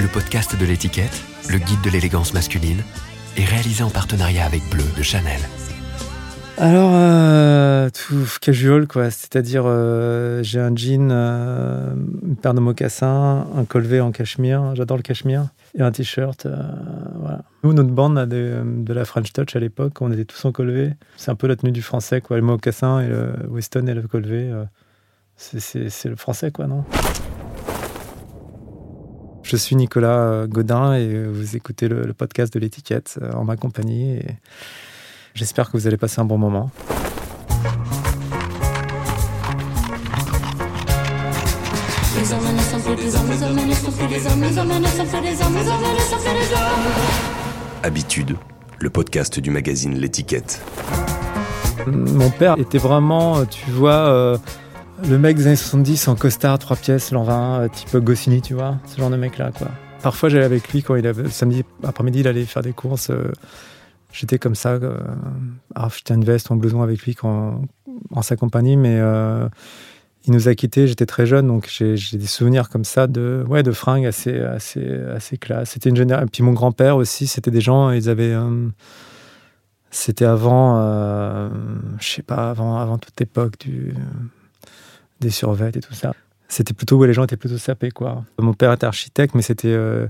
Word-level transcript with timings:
Le 0.00 0.10
podcast 0.10 0.58
de 0.58 0.64
l'étiquette, 0.64 1.22
le 1.50 1.58
guide 1.58 1.82
de 1.82 1.90
l'élégance 1.90 2.32
masculine, 2.32 2.82
est 3.36 3.44
réalisé 3.44 3.82
en 3.84 3.90
partenariat 3.90 4.46
avec 4.46 4.62
Bleu 4.70 4.84
de 4.96 5.02
Chanel. 5.02 5.38
Alors, 6.56 6.92
euh, 6.94 7.90
tout 7.90 8.26
casual, 8.40 8.86
quoi. 8.86 9.10
C'est-à-dire, 9.10 9.64
euh, 9.66 10.42
j'ai 10.42 10.60
un 10.60 10.74
jean, 10.74 11.10
euh, 11.10 11.92
une 12.22 12.36
paire 12.36 12.54
de 12.54 12.60
mocassins, 12.60 13.46
un 13.54 13.64
colvet 13.66 14.00
en 14.00 14.12
cachemire, 14.12 14.74
j'adore 14.74 14.96
le 14.96 15.02
cachemire, 15.02 15.48
et 15.78 15.82
un 15.82 15.90
t-shirt. 15.90 16.46
euh, 16.46 16.56
voilà. 17.20 17.42
Nous, 17.64 17.74
notre 17.74 17.90
bande 17.90 18.16
a 18.16 18.24
de, 18.24 18.62
de 18.64 18.92
la 18.94 19.04
French 19.04 19.34
Touch 19.34 19.54
à 19.54 19.60
l'époque, 19.60 20.00
on 20.00 20.10
était 20.10 20.24
tous 20.24 20.42
en 20.46 20.52
colvet. 20.52 20.96
C'est 21.18 21.30
un 21.30 21.34
peu 21.34 21.48
la 21.48 21.56
tenue 21.56 21.72
du 21.72 21.82
français, 21.82 22.22
quoi. 22.22 22.36
Le 22.38 22.42
mocassin 22.42 23.00
et 23.00 23.08
le 23.08 23.34
Weston 23.50 23.86
et 23.88 23.94
le 23.94 24.02
euh, 24.14 24.64
c'est 25.36 25.90
c'est 25.90 26.08
le 26.08 26.16
français, 26.16 26.50
quoi, 26.50 26.66
non? 26.66 26.82
Je 29.46 29.54
suis 29.56 29.76
Nicolas 29.76 30.08
euh, 30.08 30.46
Godin 30.48 30.94
et 30.94 31.22
vous 31.22 31.54
écoutez 31.54 31.86
le, 31.86 32.02
le 32.02 32.12
podcast 32.12 32.52
de 32.52 32.58
l'étiquette 32.58 33.16
euh, 33.22 33.30
en 33.32 33.44
ma 33.44 33.56
compagnie. 33.56 34.16
Et 34.16 34.26
J'espère 35.34 35.70
que 35.70 35.76
vous 35.76 35.86
allez 35.86 35.96
passer 35.96 36.20
un 36.20 36.24
bon 36.24 36.36
moment. 36.36 36.68
Habitude, 47.84 48.36
le 48.80 48.90
podcast 48.90 49.38
du 49.38 49.50
magazine 49.52 49.94
L'étiquette. 49.94 50.60
Mon 51.86 52.30
père 52.30 52.58
était 52.58 52.78
vraiment, 52.78 53.38
euh, 53.38 53.44
tu 53.44 53.70
vois, 53.70 54.08
euh, 54.08 54.38
le 55.02 55.18
mec 55.18 55.36
des 55.36 55.46
années 55.46 55.56
70 55.56 56.08
en 56.08 56.16
costard, 56.16 56.58
trois 56.58 56.76
pièces, 56.76 57.10
l'an 57.12 57.22
20, 57.22 57.60
euh, 57.60 57.68
type 57.68 57.96
Goscinny, 57.98 58.40
tu 58.42 58.54
vois, 58.54 58.78
ce 58.86 58.98
genre 58.98 59.10
de 59.10 59.16
mec-là, 59.16 59.50
quoi. 59.56 59.68
Parfois, 60.02 60.28
j'allais 60.28 60.44
avec 60.44 60.72
lui 60.72 60.82
quand 60.82 60.94
il 60.96 61.06
avait, 61.06 61.28
samedi 61.28 61.64
après-midi, 61.82 62.20
il 62.20 62.28
allait 62.28 62.44
faire 62.44 62.62
des 62.62 62.72
courses. 62.72 63.10
euh, 63.10 63.30
J'étais 64.12 64.38
comme 64.38 64.54
ça, 64.54 64.70
euh, 64.70 64.96
à 65.74 65.86
acheter 65.86 66.14
une 66.14 66.24
veste 66.24 66.50
un 66.50 66.56
blouson 66.56 66.80
avec 66.82 67.02
lui 67.02 67.14
en 67.22 68.22
sa 68.22 68.36
compagnie, 68.36 68.76
mais 68.76 68.98
euh, 68.98 69.46
il 70.24 70.32
nous 70.32 70.48
a 70.48 70.54
quittés, 70.54 70.86
j'étais 70.86 71.04
très 71.06 71.26
jeune, 71.26 71.46
donc 71.48 71.68
j'ai 71.68 71.96
des 72.16 72.26
souvenirs 72.26 72.70
comme 72.70 72.84
ça 72.84 73.06
de, 73.08 73.44
ouais, 73.48 73.62
de 73.62 73.72
fringues 73.72 74.06
assez, 74.06 74.40
assez, 74.40 74.86
assez 75.14 75.36
classe. 75.36 75.70
C'était 75.70 75.90
une 75.90 75.96
génération. 75.96 76.28
Puis 76.32 76.42
mon 76.42 76.52
grand-père 76.52 76.96
aussi, 76.96 77.26
c'était 77.26 77.50
des 77.50 77.60
gens, 77.60 77.90
ils 77.90 78.08
avaient. 78.08 78.34
c'était 79.90 80.24
avant, 80.24 80.78
euh, 80.80 81.50
je 82.00 82.08
sais 82.08 82.22
pas, 82.22 82.50
avant, 82.50 82.78
avant 82.78 82.96
toute 82.98 83.18
l'époque 83.20 83.58
du, 83.60 83.92
des 85.20 85.30
survêtes 85.30 85.76
et 85.76 85.80
tout 85.80 85.94
ça. 85.94 86.12
C'était 86.48 86.74
plutôt 86.74 86.96
où 86.98 87.04
les 87.04 87.12
gens 87.12 87.24
étaient 87.24 87.36
plutôt 87.36 87.58
sapés, 87.58 87.90
quoi. 87.90 88.24
Mon 88.38 88.54
père 88.54 88.72
était 88.72 88.86
architecte, 88.86 89.34
mais 89.34 89.42
c'était 89.42 89.68
euh, 89.72 90.06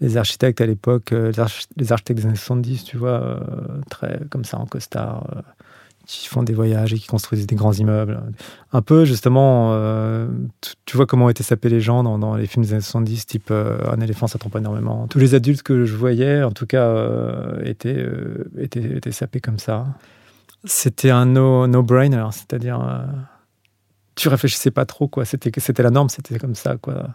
les 0.00 0.16
architectes 0.16 0.60
à 0.60 0.66
l'époque, 0.66 1.12
euh, 1.12 1.30
les, 1.30 1.38
arch- 1.40 1.66
les 1.76 1.92
architectes 1.92 2.20
des 2.20 2.26
années 2.26 2.34
70, 2.36 2.84
tu 2.84 2.96
vois, 2.96 3.10
euh, 3.22 3.38
très 3.88 4.20
comme 4.30 4.44
ça 4.44 4.58
en 4.58 4.66
costard, 4.66 5.24
qui 6.04 6.26
font 6.26 6.42
des 6.42 6.52
voyages 6.52 6.92
et 6.92 6.98
qui 6.98 7.06
construisent 7.06 7.46
des 7.46 7.54
grands 7.54 7.72
immeubles. 7.72 8.20
Un 8.72 8.82
peu, 8.82 9.04
justement, 9.04 9.72
tu, 10.84 10.96
vois 10.96 11.06
comment 11.06 11.30
étaient 11.30 11.44
sapés 11.44 11.68
les 11.68 11.80
gens 11.80 12.02
dans, 12.02 12.18
dans 12.18 12.34
les 12.34 12.48
films 12.48 12.64
des 12.64 12.72
années 12.72 12.80
70, 12.82 13.26
type 13.26 13.52
Un 13.52 14.00
éléphant, 14.00 14.26
ça 14.26 14.36
trompe 14.40 14.56
énormément. 14.56 15.06
Tous 15.06 15.20
les 15.20 15.36
adultes 15.36 15.62
que 15.62 15.84
je 15.84 15.94
voyais, 15.94 16.42
en 16.42 16.50
tout 16.50 16.66
cas, 16.66 17.06
étaient, 17.64 18.04
étaient, 18.58 18.96
étaient 18.96 19.12
sapés 19.12 19.40
comme 19.40 19.60
ça. 19.60 19.84
C'était 20.64 21.10
un 21.10 21.26
no- 21.26 21.68
no-brainer, 21.68 22.26
c'est-à-dire, 22.32 22.80
tu 24.14 24.28
réfléchissais 24.28 24.70
pas 24.70 24.84
trop, 24.84 25.08
quoi. 25.08 25.24
C'était 25.24 25.50
c'était 25.58 25.82
la 25.82 25.90
norme, 25.90 26.08
c'était 26.08 26.38
comme 26.38 26.54
ça, 26.54 26.76
quoi. 26.80 27.08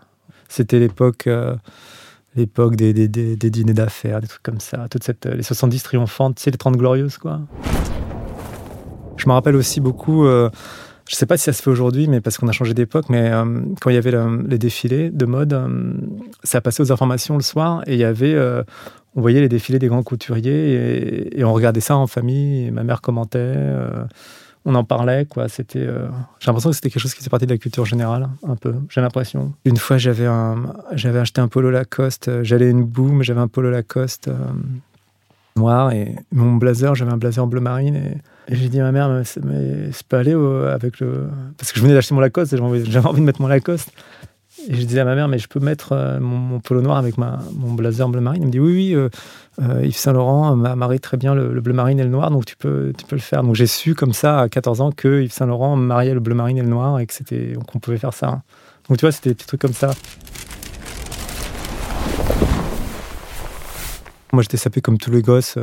C'était 0.49 0.79
l'époque. 0.79 1.27
euh, 1.27 1.55
l'époque 2.35 2.75
des, 2.75 2.93
des, 2.93 3.07
des, 3.07 3.49
dîners 3.49 3.73
d'affaires, 3.73 4.21
des 4.21 4.27
trucs 4.27 4.43
comme 4.43 4.59
ça. 4.59 4.85
Toute 4.91 5.03
cette, 5.03 5.25
les 5.25 5.41
70 5.41 5.81
triomphantes, 5.81 6.35
tu 6.35 6.43
sais, 6.43 6.51
les 6.51 6.57
30 6.57 6.77
glorieuses, 6.77 7.17
quoi. 7.17 7.41
Je 9.17 9.27
me 9.27 9.33
rappelle 9.33 9.55
aussi 9.55 9.79
beaucoup, 9.81 10.25
euh, 10.27 10.49
je 11.09 11.15
sais 11.15 11.25
pas 11.25 11.37
si 11.37 11.45
ça 11.45 11.53
se 11.53 11.63
fait 11.63 11.71
aujourd'hui, 11.71 12.07
mais 12.07 12.21
parce 12.21 12.37
qu'on 12.37 12.47
a 12.47 12.51
changé 12.51 12.75
d'époque, 12.75 13.05
mais 13.09 13.31
euh, 13.31 13.43
quand 13.81 13.89
il 13.89 13.95
y 13.95 13.97
avait 13.97 14.11
le- 14.11 14.43
les 14.47 14.59
défilés 14.59 15.09
de 15.09 15.25
mode, 15.25 15.53
euh, 15.53 15.93
ça 16.43 16.61
passait 16.61 16.83
aux 16.83 16.91
informations 16.91 17.35
le 17.37 17.41
soir 17.43 17.81
et 17.87 17.93
il 17.93 17.99
y 17.99 18.03
avait, 18.03 18.35
euh, 18.35 18.61
on 19.15 19.21
voyait 19.21 19.41
les 19.41 19.49
défilés 19.49 19.79
des 19.79 19.87
grands 19.87 20.03
couturiers 20.03 21.31
et, 21.35 21.43
on 21.43 21.53
regardait 21.53 21.79
ça 21.81 21.97
en 21.97 22.05
famille. 22.05 22.67
et 22.67 22.71
ma 22.71 22.83
mère 22.83 23.01
commentait, 23.01 23.39
euh, 23.41 24.03
on 24.67 24.75
en 24.75 24.83
parlait, 24.83 25.25
quoi. 25.25 25.47
C'était, 25.47 25.79
euh, 25.79 26.09
j'ai 26.39 26.47
l'impression 26.47 26.69
que 26.69 26.75
c'était 26.75 26.89
quelque 26.89 27.01
chose 27.01 27.13
qui 27.13 27.19
faisait 27.19 27.29
partie 27.29 27.45
de 27.45 27.53
la 27.53 27.57
culture 27.57 27.85
générale, 27.85 28.27
un 28.45 28.57
peu. 28.57 28.75
J'ai 28.89 28.99
l'impression. 28.99 29.53
Une 29.63 29.77
fois, 29.77 29.97
j'avais 29.97 30.25
un, 30.25 30.73
j'avais 30.91 31.19
acheté 31.19 31.39
un 31.39 31.47
polo 31.47 31.71
Lacoste. 31.71 32.27
euh, 32.27 32.43
J'allais 32.43 32.69
une 32.69 32.83
boum, 32.83 33.23
j'avais 33.23 33.39
un 33.39 33.47
polo 33.47 33.71
Lacoste 33.71 34.27
euh, 34.27 34.35
noir 35.55 35.93
et 35.93 36.15
mon 36.33 36.57
blazer, 36.57 36.95
j'avais 36.95 37.13
un 37.13 37.17
blazer 37.17 37.47
bleu 37.47 37.61
marine 37.61 37.95
et, 37.95 38.17
j'ai 38.49 38.67
dit 38.67 38.79
à 38.79 38.83
ma 38.83 38.91
mère, 38.91 39.09
mais 39.09 39.91
c'est 39.91 40.07
pas 40.07 40.19
aller 40.19 40.33
avec 40.33 40.99
le, 41.01 41.27
parce 41.57 41.73
que 41.73 41.79
je 41.79 41.83
venais 41.83 41.93
d'acheter 41.93 42.13
mon 42.13 42.21
Lacoste 42.21 42.53
et 42.53 42.57
j'avais 42.57 43.07
envie 43.07 43.19
de 43.19 43.25
mettre 43.25 43.41
mon 43.41 43.47
Lacoste. 43.47 43.91
Et 44.69 44.75
je 44.75 44.83
disais 44.85 44.99
à 44.99 45.05
ma 45.05 45.15
mère, 45.15 45.29
mais 45.29 45.39
je 45.39 45.47
peux 45.47 45.61
mettre 45.61 45.93
euh, 45.93 46.19
mon, 46.19 46.59
polo 46.59 46.81
noir 46.81 46.97
avec 46.97 47.17
ma, 47.17 47.39
mon 47.53 47.73
blazer 47.73 48.09
bleu 48.09 48.19
marine. 48.19 48.41
Elle 48.43 48.47
me 48.47 48.51
dit, 48.51 48.59
oui, 48.59 48.73
oui, 48.73 48.95
euh, 48.95 49.09
euh, 49.61 49.85
Yves 49.85 49.95
Saint 49.95 50.11
Laurent 50.11 50.55
m'a 50.57 50.75
marie 50.75 50.99
très 50.99 51.15
bien 51.15 51.33
le, 51.33 51.53
le 51.53 51.61
bleu 51.61 51.73
marine 51.73 51.99
et 51.99 52.03
le 52.03 52.09
noir, 52.09 52.31
donc 52.31 52.45
tu 52.45 52.57
peux, 52.57 52.91
tu 52.97 53.05
peux 53.05 53.15
le 53.15 53.21
faire. 53.21 53.43
Donc 53.43 53.55
j'ai 53.55 53.65
su 53.65 53.95
comme 53.95 54.11
ça 54.11 54.41
à 54.41 54.49
14 54.49 54.81
ans 54.81 54.91
que 54.91 55.21
Yves 55.21 55.31
Saint 55.31 55.45
Laurent 55.45 55.77
mariait 55.77 56.13
le 56.13 56.19
bleu 56.19 56.35
marine 56.35 56.57
et 56.57 56.61
le 56.61 56.67
noir 56.67 56.99
et 56.99 57.07
que 57.07 57.13
c'était, 57.13 57.53
qu'on 57.65 57.79
pouvait 57.79 57.97
faire 57.97 58.13
ça. 58.13 58.41
Donc 58.89 58.97
tu 58.97 59.05
vois, 59.05 59.13
c'était 59.13 59.29
des 59.29 59.35
petits 59.35 59.47
trucs 59.47 59.61
comme 59.61 59.73
ça. 59.73 59.91
Moi 64.33 64.43
j'étais 64.43 64.57
sapé 64.57 64.81
comme 64.81 64.97
tous 64.97 65.11
les 65.11 65.21
gosses. 65.21 65.57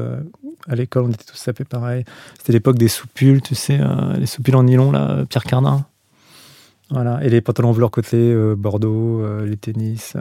à 0.66 0.74
l'école, 0.74 1.04
on 1.04 1.10
était 1.10 1.24
tous 1.24 1.36
sapés 1.36 1.64
pareil. 1.64 2.04
C'était 2.38 2.54
l'époque 2.54 2.78
des 2.78 2.88
soupules, 2.88 3.42
tu 3.42 3.54
sais, 3.54 3.78
les 4.16 4.26
soupules 4.26 4.56
en 4.56 4.62
nylon, 4.62 4.92
là, 4.92 5.24
Pierre 5.28 5.44
Cardin. 5.44 5.84
Voilà. 6.90 7.24
Et 7.24 7.30
les 7.30 7.40
pantalons 7.40 7.72
velours 7.72 7.90
côté 7.90 8.16
euh, 8.16 8.54
Bordeaux, 8.56 9.22
euh, 9.22 9.46
les 9.46 9.56
tennis. 9.56 10.12
euh. 10.16 10.20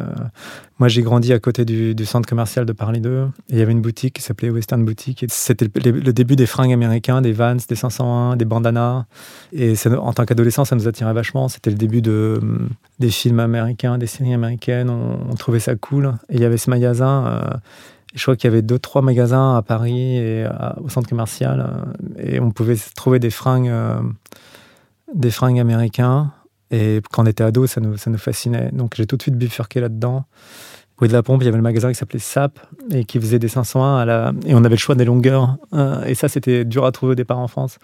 Moi, 0.79 0.87
j'ai 0.87 1.01
grandi 1.01 1.33
à 1.33 1.39
côté 1.39 1.65
du, 1.65 2.05
centre 2.05 2.27
commercial 2.27 2.65
de 2.65 2.71
Paris 2.71 3.01
2. 3.01 3.27
Et 3.49 3.53
il 3.53 3.59
y 3.59 3.61
avait 3.61 3.73
une 3.73 3.81
boutique 3.81 4.15
qui 4.15 4.21
s'appelait 4.21 4.49
Western 4.49 4.83
Boutique. 4.83 5.25
C'était 5.27 5.65
le, 5.65 6.13
début 6.13 6.35
des 6.35 6.45
fringues 6.45 6.71
américains, 6.71 7.21
des 7.21 7.33
Vans, 7.33 7.57
des 7.67 7.75
501, 7.75 8.37
des 8.37 8.45
bandanas. 8.45 9.05
Et 9.51 9.73
en 9.87 10.13
tant 10.13 10.25
qu'adolescent, 10.25 10.63
ça 10.63 10.75
nous 10.75 10.87
attirait 10.87 11.13
vachement. 11.13 11.49
C'était 11.49 11.69
le 11.69 11.75
début 11.75 12.01
de, 12.01 12.39
hum, 12.41 12.69
des 12.99 13.09
films 13.09 13.39
américains, 13.39 13.97
des 13.97 14.07
séries 14.07 14.33
américaines. 14.33 14.89
On, 14.89 15.35
trouvait 15.35 15.59
ça 15.59 15.75
cool. 15.75 16.13
Et 16.29 16.35
il 16.35 16.41
y 16.41 16.45
avait 16.45 16.57
ce 16.57 16.69
magasin. 16.69 17.43
je 18.15 18.21
crois 18.21 18.37
qu'il 18.37 18.49
y 18.49 18.53
avait 18.53 18.61
deux, 18.61 18.79
trois 18.79 19.01
magasins 19.01 19.55
à 19.57 19.61
Paris 19.61 20.17
et 20.17 20.47
au 20.81 20.87
centre 20.87 21.09
commercial. 21.09 21.85
et 22.17 22.39
on 22.39 22.51
pouvait 22.51 22.77
trouver 22.95 23.19
des 23.19 23.31
fringues, 23.31 23.71
des 25.13 25.31
fringues 25.31 25.59
américains. 25.59 26.31
Et 26.73 27.01
quand 27.11 27.23
on 27.23 27.25
était 27.27 27.43
ado, 27.43 27.67
ça 27.67 27.79
nous, 27.79 27.97
ça 27.97 28.09
nous 28.09 28.17
fascinait. 28.17 28.71
Donc 28.73 28.95
j'ai 28.95 29.05
tout 29.05 29.15
de 29.15 29.21
suite 29.21 29.35
bifurqué 29.37 29.79
là-dedans. 29.79 30.25
Rue 30.97 31.07
de 31.07 31.13
la 31.13 31.21
Pompe, 31.21 31.41
il 31.41 31.45
y 31.45 31.47
avait 31.47 31.57
le 31.57 31.63
magasin 31.63 31.89
qui 31.89 31.95
s'appelait 31.95 32.17
SAP 32.19 32.59
et 32.91 33.05
qui 33.05 33.19
faisait 33.19 33.37
des 33.39 33.47
501 33.47 33.97
à 33.97 34.05
la... 34.05 34.31
et 34.45 34.55
on 34.55 34.63
avait 34.63 34.69
le 34.69 34.77
choix 34.77 34.95
des 34.95 35.05
longueurs. 35.05 35.57
Euh, 35.73 36.03
et 36.05 36.15
ça, 36.15 36.27
c'était 36.29 36.65
dur 36.65 36.85
à 36.85 36.91
trouver 36.91 37.11
au 37.11 37.15
départ 37.15 37.37
en 37.37 37.47
France. 37.47 37.77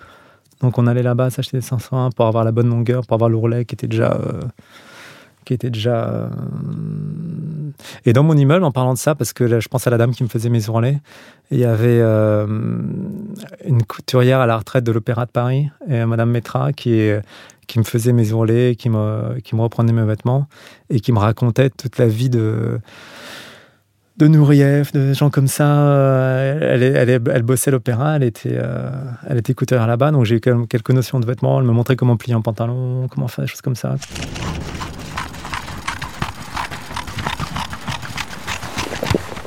Donc 0.61 0.77
on 0.79 0.87
allait 0.87 1.03
là-bas 1.03 1.29
s'acheter 1.29 1.57
des 1.57 1.61
501 1.61 2.09
pour 2.11 2.25
avoir 2.25 2.43
la 2.43 2.51
bonne 2.51 2.69
longueur, 2.69 3.05
pour 3.05 3.13
avoir 3.13 3.29
l'ourlet 3.29 3.65
qui 3.65 3.75
était 3.75 3.87
déjà, 3.87 4.13
euh, 4.13 4.41
qui 5.45 5.53
était 5.53 5.69
déjà. 5.69 6.09
euh, 6.09 6.29
Et 8.05 8.13
dans 8.13 8.23
mon 8.23 8.35
immeuble, 8.35 8.63
en 8.63 8.71
parlant 8.71 8.93
de 8.93 8.99
ça, 8.99 9.13
parce 9.13 9.33
que 9.33 9.43
là, 9.43 9.59
je 9.59 9.67
pense 9.67 9.85
à 9.85 9.91
la 9.91 9.97
dame 9.97 10.11
qui 10.11 10.23
me 10.23 10.29
faisait 10.29 10.49
mes 10.49 10.67
ourlets, 10.67 10.99
il 11.51 11.59
y 11.59 11.65
avait 11.65 12.01
une 12.01 13.83
couturière 13.87 14.39
à 14.39 14.47
la 14.47 14.57
retraite 14.57 14.83
de 14.83 14.91
l'Opéra 14.91 15.25
de 15.25 15.31
Paris, 15.31 15.69
et 15.87 16.05
Madame 16.05 16.31
Metra, 16.31 16.73
qui 16.73 16.93
est 16.93 17.21
qui 17.69 17.77
me 17.77 17.83
faisait 17.83 18.13
mes 18.13 18.31
ourlets, 18.31 18.75
qui 18.75 18.89
me, 18.89 19.39
qui 19.41 19.55
me 19.55 19.61
reprenait 19.61 19.93
mes 19.93 20.03
vêtements 20.03 20.47
et 20.89 20.99
qui 20.99 21.11
me 21.11 21.19
racontait 21.19 21.69
toute 21.69 21.99
la 21.99 22.07
vie 22.07 22.29
de, 22.29 22.79
de 24.17 24.27
de 24.27 25.13
gens 25.13 25.29
comme 25.29 25.47
ça. 25.47 25.67
Euh, 25.67 26.57
Elle, 26.61 26.83
elle, 26.83 27.09
elle, 27.09 27.43
bossait 27.43 27.69
l'opéra, 27.69 28.15
elle 28.15 28.23
était, 28.23 28.57
euh, 28.57 28.89
elle 29.27 29.37
était 29.37 29.53
couturière 29.53 29.85
là-bas, 29.85 30.09
donc 30.09 30.25
j'ai 30.25 30.37
eu 30.37 30.39
quelques 30.39 30.89
notions 30.89 31.19
de 31.19 31.27
vêtements. 31.27 31.59
Elle 31.59 31.67
me 31.67 31.71
montrait 31.71 31.95
comment 31.95 32.17
plier 32.17 32.33
un 32.33 32.41
pantalon, 32.41 33.07
comment 33.07 33.27
faire 33.27 33.45
des 33.45 33.49
choses 33.49 33.61
comme 33.61 33.75
ça. 33.75 33.95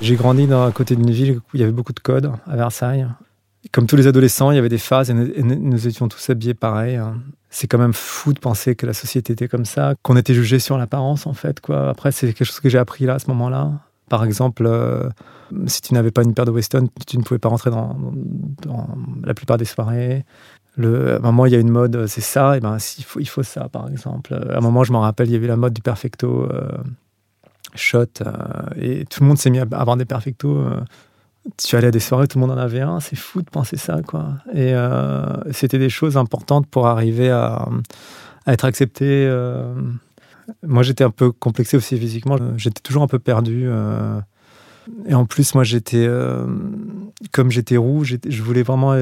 J'ai 0.01 0.15
grandi 0.15 0.47
dans, 0.47 0.65
à 0.65 0.71
côté 0.71 0.95
d'une 0.95 1.11
ville 1.11 1.39
où 1.39 1.41
il 1.55 1.61
y 1.61 1.65
avait 1.65 1.73
beaucoup 1.73 1.93
de 1.93 2.01
codes, 2.01 2.31
à 2.47 2.57
Versailles. 2.57 3.09
Comme 3.73 3.87
tous 3.87 3.97
les 3.97 4.07
adolescents, 4.07 4.53
il 4.53 4.55
y 4.55 4.59
avait 4.59 4.69
des 4.69 4.79
phases 4.79 5.11
et 5.11 5.15
nous, 5.15 5.27
et 5.27 5.43
nous 5.43 5.89
étions 5.89 6.07
tous 6.09 6.31
habillés 6.31 6.55
pareil. 6.55 7.01
C'est 7.55 7.67
quand 7.67 7.79
même 7.79 7.93
fou 7.93 8.33
de 8.33 8.39
penser 8.39 8.75
que 8.75 8.87
la 8.87 8.95
société 8.95 9.35
était 9.35 9.47
comme 9.47 9.67
ça, 9.67 9.95
qu'on 10.03 10.17
était 10.17 10.33
jugé 10.33 10.59
sur 10.59 10.79
l'apparence 10.79 11.27
en 11.27 11.35
fait. 11.35 11.61
Quoi. 11.61 11.91
Après, 11.91 12.11
c'est 12.11 12.33
quelque 12.33 12.47
chose 12.47 12.61
que 12.61 12.71
j'ai 12.71 12.79
appris 12.79 13.05
là 13.05 13.15
à 13.15 13.19
ce 13.19 13.29
moment-là. 13.29 13.73
Par 14.09 14.25
exemple, 14.25 14.65
euh, 14.67 15.09
si 15.67 15.83
tu 15.83 15.93
n'avais 15.93 16.11
pas 16.11 16.23
une 16.23 16.33
paire 16.33 16.47
de 16.47 16.51
Weston, 16.51 16.89
tu 17.07 17.19
ne 17.19 17.23
pouvais 17.23 17.39
pas 17.39 17.51
rentrer 17.51 17.71
dans, 17.71 17.95
la 19.23 19.35
plupart 19.35 19.59
des 19.59 19.67
soirées. 19.67 20.25
Le, 20.77 21.15
à 21.15 21.17
un 21.17 21.21
moment, 21.21 21.45
il 21.45 21.53
y 21.53 21.55
a 21.55 21.59
une 21.59 21.71
mode, 21.71 22.07
c'est 22.07 22.23
ça, 22.23 22.57
et 22.57 22.61
ben, 22.61 22.79
il 22.97 23.05
faut, 23.05 23.21
il 23.21 23.29
faut 23.29 23.43
ça, 23.43 23.69
par 23.69 23.91
exemple. 23.91 24.33
À 24.33 24.57
un 24.57 24.61
moment, 24.61 24.83
je 24.83 24.93
m'en 24.93 25.01
rappelle, 25.01 25.29
il 25.29 25.33
y 25.33 25.37
avait 25.37 25.47
la 25.47 25.57
mode 25.57 25.75
du 25.75 25.83
perfecto 25.83 26.49
shot, 27.75 28.07
et 28.77 29.05
tout 29.05 29.21
le 29.21 29.27
monde 29.27 29.37
s'est 29.37 29.51
mis 29.51 29.59
à 29.59 29.67
avoir 29.73 29.99
des 29.99 30.07
perfectos 30.07 30.65
tu 31.57 31.77
allais 31.77 31.89
à 31.89 31.91
des 31.91 32.01
soirées, 32.01 32.29
tout 32.29 32.39
le 32.39 32.47
monde 32.47 32.57
en 32.57 32.61
avait 32.61 32.81
un. 32.81 33.01
C'est 33.01 33.17
fou 33.17 33.43
de 33.43 33.51
penser 33.51 33.77
ça, 33.77 34.01
quoi. 34.07 34.35
Et 34.53 34.75
euh, 34.75 35.27
c'était 35.53 35.79
des 35.79 35.91
choses 35.91 36.17
importantes 36.17 36.67
pour 36.67 36.87
arriver 36.87 37.31
à, 37.31 37.69
être 38.47 38.65
accepté. 38.65 39.27
Euh. 39.27 39.75
Moi, 40.63 40.83
j'étais 40.83 41.05
un 41.05 41.11
peu 41.11 41.33
complexé 41.33 41.77
aussi 41.77 41.99
physiquement. 41.99 42.37
J'étais 42.57 42.81
toujours 42.81 43.03
un 43.03 43.09
peu 43.09 43.19
perdu. 43.19 43.65
Euh. 43.67 44.21
Et 45.07 45.15
en 45.15 45.25
plus, 45.27 45.55
moi, 45.55 45.65
j'étais, 45.65 46.09
comme 47.31 47.51
j'étais 47.51 47.77
roux, 47.77 48.03
je 48.05 48.43
voulais 48.43 48.65
vraiment 48.65 48.97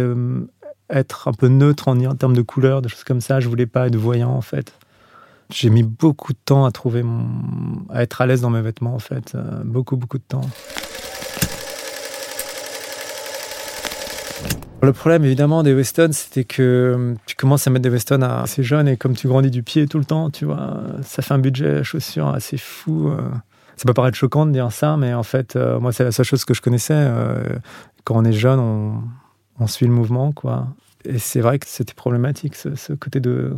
être 0.90 1.28
un 1.28 1.32
peu 1.32 1.48
neutre 1.48 1.88
en, 1.88 1.98
en, 2.04 2.14
termes 2.14 2.36
de 2.36 2.42
couleurs, 2.42 2.82
de 2.82 2.88
choses 2.88 3.04
comme 3.04 3.22
ça. 3.22 3.40
Je 3.40 3.48
voulais 3.48 3.66
pas 3.66 3.86
être 3.86 3.96
voyant, 3.96 4.30
en 4.30 4.42
fait. 4.42 4.74
J'ai 5.50 5.70
mis 5.70 5.82
beaucoup 5.82 6.34
de 6.34 6.38
temps 6.44 6.66
à 6.66 6.70
trouver 6.70 7.02
à 7.88 8.02
être 8.02 8.20
à 8.20 8.26
l'aise 8.26 8.42
dans 8.42 8.50
mes 8.50 8.60
vêtements, 8.60 8.94
en 8.94 8.98
fait. 8.98 9.36
beaucoup, 9.64 9.96
beaucoup 9.96 10.18
de 10.18 10.24
temps. 10.28 10.42
Le 14.82 14.92
problème 14.94 15.24
évidemment 15.24 15.62
des 15.62 15.74
Weston, 15.74 16.08
c'était 16.12 16.44
que 16.44 16.62
euh, 16.62 17.14
tu 17.26 17.36
commences 17.36 17.66
à 17.66 17.70
mettre 17.70 17.82
des 17.82 17.90
Weston 17.90 18.22
assez 18.22 18.62
jeune 18.62 18.88
et 18.88 18.96
comme 18.96 19.14
tu 19.14 19.28
grandis 19.28 19.50
du 19.50 19.62
pied 19.62 19.86
tout 19.86 19.98
le 19.98 20.06
temps, 20.06 20.30
tu 20.30 20.46
vois, 20.46 20.82
ça 21.02 21.20
fait 21.20 21.34
un 21.34 21.38
budget 21.38 21.84
chaussures 21.84 22.28
assez 22.28 22.56
fou. 22.56 23.08
Euh. 23.08 23.20
Ça 23.76 23.84
peut 23.86 23.92
paraître 23.92 24.16
choquant 24.16 24.46
de 24.46 24.52
dire 24.52 24.72
ça, 24.72 24.96
mais 24.96 25.12
en 25.12 25.22
fait, 25.22 25.56
euh, 25.56 25.78
moi, 25.80 25.92
c'est 25.92 26.04
la 26.04 26.12
seule 26.12 26.24
chose 26.24 26.44
que 26.44 26.54
je 26.54 26.62
connaissais. 26.62 27.08
Quand 28.04 28.16
on 28.16 28.24
est 28.24 28.32
jeune, 28.32 28.58
on, 29.58 29.66
suit 29.66 29.86
le 29.86 29.92
mouvement, 29.92 30.32
quoi. 30.32 30.68
Et 31.04 31.18
c'est 31.18 31.40
vrai 31.40 31.58
que 31.58 31.66
c'était 31.66 31.94
problématique, 31.94 32.56
ce, 32.56 32.92
côté 32.94 33.20
de 33.20 33.54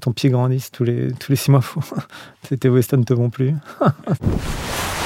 ton, 0.00 0.12
pied 0.12 0.30
grandisse 0.30 0.70
tous 0.70 0.84
les, 0.84 1.12
tous 1.12 1.32
les 1.32 1.36
six 1.36 1.50
mois. 1.50 1.62
tes 2.60 2.68
Weston 2.68 3.02
te 3.02 3.14
vont 3.14 3.30
plus. 3.30 3.54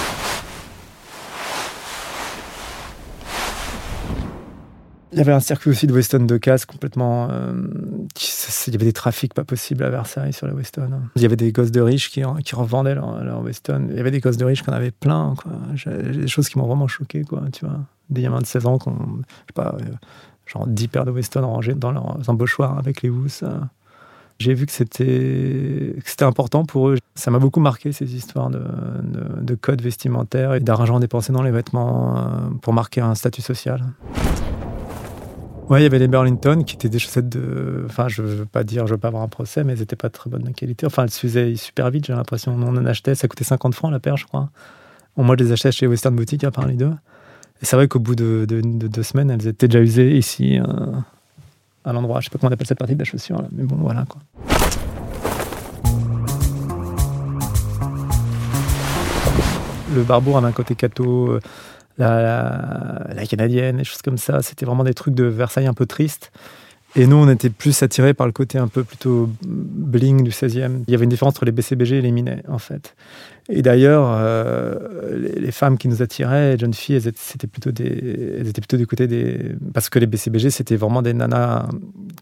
Il 5.12 5.18
y 5.18 5.20
avait 5.20 5.32
un 5.32 5.40
circuit 5.40 5.70
aussi 5.70 5.86
de 5.86 5.92
Weston 5.92 6.20
de 6.20 6.36
casse 6.36 6.64
complètement. 6.64 7.28
Euh, 7.30 7.52
il 8.66 8.72
y 8.72 8.76
avait 8.76 8.84
des 8.84 8.92
trafics 8.92 9.34
pas 9.34 9.44
possibles 9.44 9.82
à 9.82 9.90
Versailles 9.90 10.32
sur 10.32 10.46
les 10.46 10.52
Weston. 10.52 10.90
Il 11.16 11.22
y 11.22 11.24
avait 11.24 11.36
des 11.36 11.50
gosses 11.50 11.72
de 11.72 11.80
riches 11.80 12.10
qui, 12.10 12.22
revendaient 12.22 12.94
leur, 12.94 13.42
Weston. 13.42 13.88
Il 13.90 13.96
y 13.96 14.00
avait 14.00 14.12
des 14.12 14.20
gosses 14.20 14.36
de 14.36 14.44
riches 14.44 14.62
qu'on 14.62 14.72
avait 14.72 14.92
plein. 14.92 15.34
Quoi. 15.36 15.52
Des 16.02 16.28
choses 16.28 16.48
qui 16.48 16.58
m'ont 16.58 16.66
vraiment 16.66 16.86
choqué. 16.86 17.22
Quoi, 17.22 17.42
tu 17.52 17.64
vois. 17.64 17.80
Des 18.08 18.22
gamins 18.22 18.40
de 18.40 18.46
16 18.46 18.66
ans 18.66 18.78
qui 18.78 18.88
ont, 18.88 18.98
je 18.98 19.22
sais 19.22 19.54
pas, 19.54 19.74
euh, 19.80 19.84
genre 20.46 20.66
10 20.66 20.88
paires 20.88 21.04
de 21.04 21.10
Weston 21.10 21.44
rangées 21.44 21.74
dans 21.74 21.90
leurs 21.90 22.28
embauchoirs 22.28 22.78
avec 22.78 23.02
les 23.02 23.10
housses. 23.10 23.44
J'ai 24.38 24.54
vu 24.54 24.64
que 24.64 24.72
c'était 24.72 26.24
important 26.24 26.64
pour 26.64 26.88
eux. 26.88 26.96
Ça 27.14 27.30
m'a 27.30 27.38
beaucoup 27.38 27.60
marqué 27.60 27.92
ces 27.92 28.14
histoires 28.14 28.48
de, 28.48 28.62
de, 29.02 29.42
de 29.42 29.54
codes 29.54 29.82
vestimentaires 29.82 30.54
et 30.54 30.60
d'argent 30.60 30.98
dépensé 30.98 31.32
dans 31.32 31.42
les 31.42 31.50
vêtements 31.50 32.16
euh, 32.16 32.20
pour 32.62 32.72
marquer 32.72 33.02
un 33.02 33.14
statut 33.14 33.42
social. 33.42 33.84
Ouais, 35.70 35.78
il 35.78 35.82
y 35.84 35.87
avait 35.87 36.00
les 36.00 36.08
Burlington 36.08 36.64
qui 36.64 36.75
étaient 36.75 36.88
des 36.88 36.99
chaussettes 36.99 37.28
de. 37.28 37.84
Enfin, 37.87 38.08
je 38.08 38.22
veux 38.22 38.44
pas 38.44 38.64
dire, 38.64 38.88
je 38.88 38.94
veux 38.94 38.99
pas 38.99 39.06
avoir 39.06 39.22
un 39.22 39.28
procès, 39.28 39.62
mais 39.62 39.72
elles 39.72 39.78
n'étaient 39.78 39.94
pas 39.94 40.08
de 40.08 40.12
très 40.12 40.28
bonne 40.28 40.52
qualité. 40.52 40.84
Enfin, 40.84 41.05
elles 41.05 41.12
se 41.12 41.20
faisaient 41.20 41.55
super 41.55 41.90
vite, 41.93 42.06
j'ai 42.06 42.12
l'impression. 42.12 42.56
On 42.58 42.76
en 42.76 42.84
achetait, 42.87 43.14
ça 43.14 43.28
coûtait 43.28 43.44
50 43.44 43.76
francs 43.76 43.93
la 43.93 44.00
paire, 44.00 44.17
je 44.17 44.26
crois. 44.26 44.50
Moi, 45.17 45.37
je 45.38 45.44
les 45.44 45.52
achetais 45.52 45.70
chez 45.70 45.87
Western 45.87 46.17
Boutique, 46.17 46.43
à 46.43 46.50
part 46.50 46.67
les 46.67 46.75
deux. 46.75 46.90
Et 47.62 47.67
c'est 47.67 47.76
vrai 47.76 47.87
qu'au 47.87 48.00
bout 48.00 48.17
de, 48.17 48.46
deux 48.49 49.02
semaines, 49.05 49.31
elles 49.31 49.46
étaient 49.46 49.69
déjà 49.69 49.81
usées 49.81 50.17
ici, 50.19 50.58
euh, 50.58 50.64
à 51.84 51.93
l'endroit. 51.93 52.19
Je 52.19 52.25
sais 52.25 52.31
pas 52.31 52.38
comment 52.38 52.50
on 52.50 52.55
appelle 52.55 52.67
cette 52.67 52.78
partie 52.78 52.94
de 52.94 52.99
la 52.99 53.05
chaussure, 53.05 53.40
mais 53.52 53.62
bon, 53.62 53.76
voilà 53.76 54.05
quoi. 54.08 54.20
Le 59.94 60.02
Barbour 60.02 60.38
avait 60.38 60.49
un 60.49 60.52
côté 60.52 60.75
cateau. 60.75 61.28
Euh, 61.28 61.40
la, 62.00 63.26
canadienne, 63.29 63.79
des 63.79 63.85
choses 63.85 64.02
comme 64.02 64.19
ça. 64.19 64.43
C'était 64.43 64.67
vraiment 64.67 64.85
des 64.85 64.94
trucs 64.94 65.14
de 65.14 65.25
Versailles 65.25 65.67
un 65.67 65.75
peu 65.75 65.87
tristes. 65.87 66.32
Et 66.97 67.06
nous, 67.06 67.17
on 67.17 67.29
était 67.29 67.50
plus 67.50 67.85
attirés 67.85 68.14
par 68.14 68.26
le 68.26 68.32
côté 68.32 68.58
un 68.58 68.67
peu 68.67 68.82
plutôt 68.82 69.31
bling 69.43 70.25
du 70.25 70.31
16e. 70.31 70.82
Il 70.88 70.91
y 70.91 70.94
avait 70.94 71.05
une 71.05 71.11
différence 71.11 71.35
entre 71.35 71.44
les 71.44 71.52
BCBG 71.52 71.99
et 71.99 72.00
les 72.00 72.11
Minet, 72.11 72.43
en 72.49 72.58
fait. 72.58 72.97
Et 73.49 73.62
d'ailleurs, 73.62 74.11
euh, 74.12 75.35
les, 75.38 75.52
femmes 75.52 75.79
qui 75.79 75.87
nous 75.87 76.02
attiraient, 76.02 76.52
les 76.52 76.58
jeunes 76.58 76.75
filles, 76.75 76.97
elles 76.97 77.08
étaient, 77.08 77.47
plutôt 77.47 77.70
des, 77.70 78.37
elles 78.41 78.49
étaient 78.49 78.61
plutôt 78.61 78.76
du 78.76 78.88
côté 78.88 79.06
des. 79.06 79.55
Parce 79.73 79.88
que 79.88 80.00
les 80.00 80.06
BCBG, 80.06 80.50
c'était 80.50 80.76
vraiment 80.76 81.03
des 81.03 81.14
nanas 81.14 81.69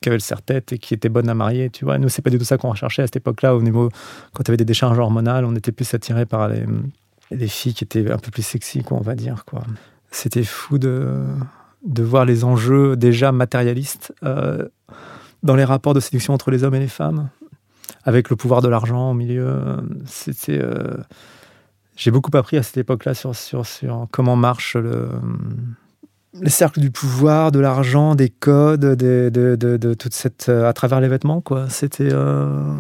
qui 0.03 0.11
avaient 0.11 0.17
le 0.17 0.23
serre-tête 0.23 0.73
et 0.75 0.79
qui 0.79 0.93
étaient 0.93 1.09
bonnes 1.09 1.31
à 1.31 1.35
marier, 1.35 1.71
tu 1.71 1.87
vois. 1.87 1.97
Nous, 1.97 2.11
c'est 2.11 2.23
pas 2.23 2.31
du 2.31 2.39
tout 2.39 2.45
ça 2.45 2.59
qu'on 2.59 2.71
recherchait 2.71 3.03
à 3.03 3.07
cette 3.07 3.17
époque-là. 3.17 3.57
Au 3.57 3.63
niveau, 3.63 3.89
quand 4.35 4.43
tu 4.43 4.51
avais 4.51 4.59
des 4.59 4.67
décharges 4.67 4.99
hormonales, 4.99 5.47
on 5.47 5.57
était 5.57 5.73
plus 5.73 5.93
attirés 5.95 6.27
par 6.27 6.49
les, 6.49 6.65
des 7.31 7.49
filles 7.49 7.75
qui 7.75 7.85
étaient 7.85 8.11
un 8.11 8.19
peu 8.19 8.31
plus 8.31 8.43
sexy, 8.43 8.83
on 8.91 9.01
va 9.01 9.15
dire. 9.15 9.45
Quoi. 9.45 9.63
C'était 10.11 10.45
fou 10.45 10.79
de, 10.79 11.25
de 11.85 12.03
voir 12.03 12.25
les 12.25 12.45
enjeux 12.45 12.97
déjà 12.97 13.33
matérialistes 13.33 14.13
euh, 14.25 14.67
dans 15.43 15.55
les 15.55 15.65
rapports 15.65 15.95
de 15.95 16.01
séduction 16.01 16.35
entre 16.35 16.51
les 16.51 16.65
hommes 16.65 16.75
et 16.75 16.81
les 16.81 16.89
femmes, 16.89 17.29
avec 18.05 18.31
le 18.31 18.37
pouvoir 18.37 18.63
de 18.63 18.69
l'argent 18.69 19.11
au 19.11 19.15
milieu. 19.15 19.79
C'était, 20.07 20.59
euh, 20.61 20.97
j'ai 21.97 22.11
beaucoup 22.11 22.37
appris 22.37 22.57
à 22.57 22.63
cette 22.63 22.79
époque-là 22.79 23.15
sur, 23.15 23.35
sur, 23.35 23.67
sur 23.67 24.07
comment 24.11 24.37
marche 24.37 24.77
le, 24.77 25.09
les 26.35 26.51
cercles 26.51 26.81
du 26.81 26.91
pouvoir, 26.91 27.53
de 27.53 27.61
l'argent, 27.61 28.15
des 28.15 28.31
codes, 28.31 28.81
de, 28.81 29.31
de, 29.31 29.57
de, 29.57 29.95
toute 29.95 30.15
cette, 30.15 30.49
à 30.49 30.73
travers 30.73 31.01
les 31.01 31.09
vêtements. 31.09 31.41
Quoi. 31.41 31.69
C'était, 31.69 32.11
euh, 32.13 32.75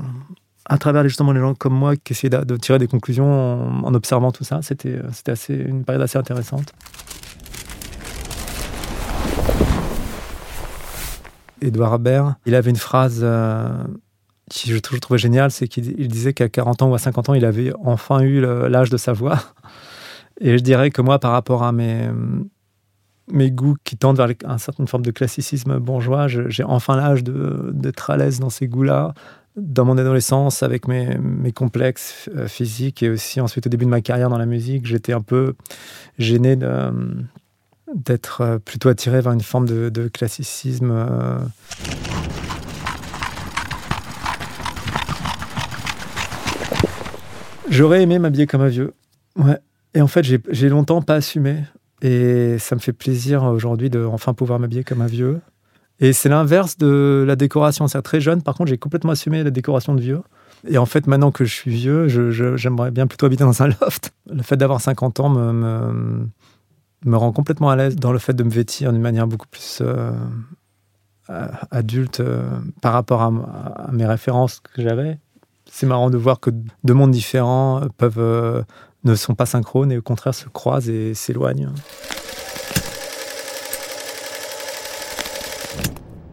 à 0.69 0.79
travers 0.79 1.03
justement 1.05 1.33
les 1.33 1.41
gens 1.41 1.55
comme 1.55 1.75
moi 1.75 1.97
qui 1.97 2.13
essayaient 2.13 2.31
de, 2.31 2.57
tirer 2.57 2.79
des 2.79 2.87
conclusions 2.87 3.85
en, 3.85 3.95
observant 3.95 4.31
tout 4.31 4.45
ça. 4.45 4.61
C'était, 4.63 4.99
euh, 4.99 5.35
une 5.49 5.85
période 5.85 6.03
assez 6.03 6.19
intéressante. 6.19 6.73
Edouard 11.61 11.99
Baird, 11.99 12.35
il 12.47 12.55
avait 12.55 12.71
une 12.71 12.77
phrase 12.77 13.21
euh, 13.23 13.69
qui 14.49 14.71
je 14.71 14.79
trouvais 14.79 15.19
géniale, 15.19 15.51
c'est 15.51 15.67
qu'il 15.67 16.09
disait 16.09 16.33
qu'à 16.33 16.49
40 16.49 16.83
ans 16.83 16.91
ou 16.91 16.95
à 16.95 16.99
50 16.99 17.31
ans, 17.31 17.35
il 17.35 17.45
avait 17.45 17.73
enfin 17.85 18.21
eu 18.21 18.41
l'âge 18.41 18.91
de 18.91 18.97
savoir. 18.97 19.55
Et 20.41 20.57
je 20.57 20.63
dirais 20.63 20.91
que 20.91 21.03
moi, 21.03 21.19
par 21.19 21.33
rapport 21.33 21.65
à 21.65 21.73
mes, 21.73 22.09
mes 23.33 23.51
goûts 23.51 23.77
qui 23.83 23.97
tendent 23.97 24.19
vers 24.19 24.29
une 24.29 24.59
certaine 24.59 24.87
forme 24.87 25.03
de 25.03 25.11
classicisme 25.11 25.79
bourgeois, 25.79 26.29
j'ai 26.29 26.63
enfin 26.63 26.97
l'âge 26.97 27.25
d'être 27.25 28.11
à 28.11 28.17
l'aise 28.17 28.39
dans 28.39 28.51
ces 28.51 28.69
goûts-là, 28.69 29.15
dans 29.61 29.85
mon 29.85 29.99
adolescence, 29.99 30.63
avec 30.63 30.87
mes, 30.89 31.19
complexes 31.55 32.29
euh, 32.35 32.47
physiques 32.47 33.03
et 33.03 33.11
aussi 33.11 33.41
ensuite 33.41 33.67
au 33.67 33.71
début 33.71 33.85
de 33.85 33.91
ma 33.91 34.01
carrière 34.01 34.29
dans 34.29 34.39
la 34.39 34.47
musique, 34.47 34.87
j'étais 34.87 35.13
un 35.13 35.21
peu 35.21 35.55
gêné 36.19 36.57
d'être 37.95 38.41
euh, 38.41 38.59
plutôt 38.59 38.89
attiré 38.89 39.21
vers 39.21 39.33
une 39.33 39.41
forme 39.41 39.67
de, 39.67 40.09
classicisme. 40.09 40.91
Euh. 40.93 41.39
J'aurais 47.69 48.03
aimé 48.03 48.19
m'habiller 48.19 48.47
comme 48.47 48.63
un 48.63 48.69
vieux. 48.69 48.95
Ouais. 49.37 49.59
Et 49.95 50.01
en 50.01 50.07
fait, 50.07 50.25
j'ai 50.25 50.69
longtemps 50.69 51.03
pas 51.03 51.17
assumé. 51.17 51.65
Et 52.01 52.59
ça 52.59 52.77
me 52.77 52.81
fait 52.81 52.93
plaisir 52.93 53.43
aujourd'hui 53.43 53.91
de 53.91 54.05
enfin 54.05 54.33
pouvoir 54.33 54.61
m'habiller 54.61 54.85
comme 54.85 55.01
un 55.01 55.07
vieux. 55.07 55.41
Et 56.01 56.13
c'est 56.13 56.29
l'inverse 56.29 56.79
de 56.79 57.25
la 57.27 57.37
décoration. 57.37 57.89
C'est 57.89 58.01
très 58.03 58.21
jeune, 58.21 58.43
par 58.43 58.55
contre, 58.55 58.71
j'ai 58.71 58.79
complètement 58.79 59.13
assumé 59.13 59.43
la 59.43 59.51
décoration 59.51 59.95
de 59.95 60.01
vieux. 60.01 60.23
Et 60.67 60.79
en 60.79 60.87
fait, 60.87 61.07
maintenant 61.07 61.31
que 61.31 61.45
je 61.45 61.53
suis 61.53 61.71
vieux, 61.71 62.09
j'aimerais 62.57 62.91
bien 62.91 63.07
plutôt 63.07 63.27
habiter 63.27 63.45
dans 63.45 63.63
un 63.63 63.69
loft. 63.81 64.13
Le 64.31 64.43
fait 64.43 64.57
d'avoir 64.57 64.81
50 64.81 65.21
ans 65.21 65.29
me, 65.29 66.29
rend 67.17 67.33
complètement 67.33 67.71
à 67.71 67.77
l'aise 67.77 67.97
dans 67.97 68.13
le 68.13 68.19
fait 68.19 68.35
de 68.35 68.43
me 68.43 68.51
vêtir 68.51 68.93
d'une 68.93 69.03
manière 69.03 69.27
beaucoup 69.27 69.49
plus 69.49 69.83
euh, 69.83 70.13
adulte 71.71 72.21
euh, 72.21 72.43
par 72.81 72.93
rapport 72.93 73.23
à, 73.23 73.91
mes 73.93 74.07
références 74.07 74.61
que 74.61 74.83
j'avais. 74.83 75.19
C'est 75.71 75.87
marrant 75.87 76.11
de 76.11 76.17
voir 76.17 76.41
que 76.41 76.51
deux 76.85 76.95
mondes 76.95 77.11
différents 77.11 77.83
euh, 78.03 78.63
ne 79.05 79.15
sont 79.15 79.35
pas 79.35 79.47
synchrones 79.47 79.93
et 79.93 79.99
au 79.99 80.03
contraire 80.03 80.35
se 80.35 80.49
croisent 80.49 80.89
et 80.89 81.13
s'éloignent. 81.15 81.71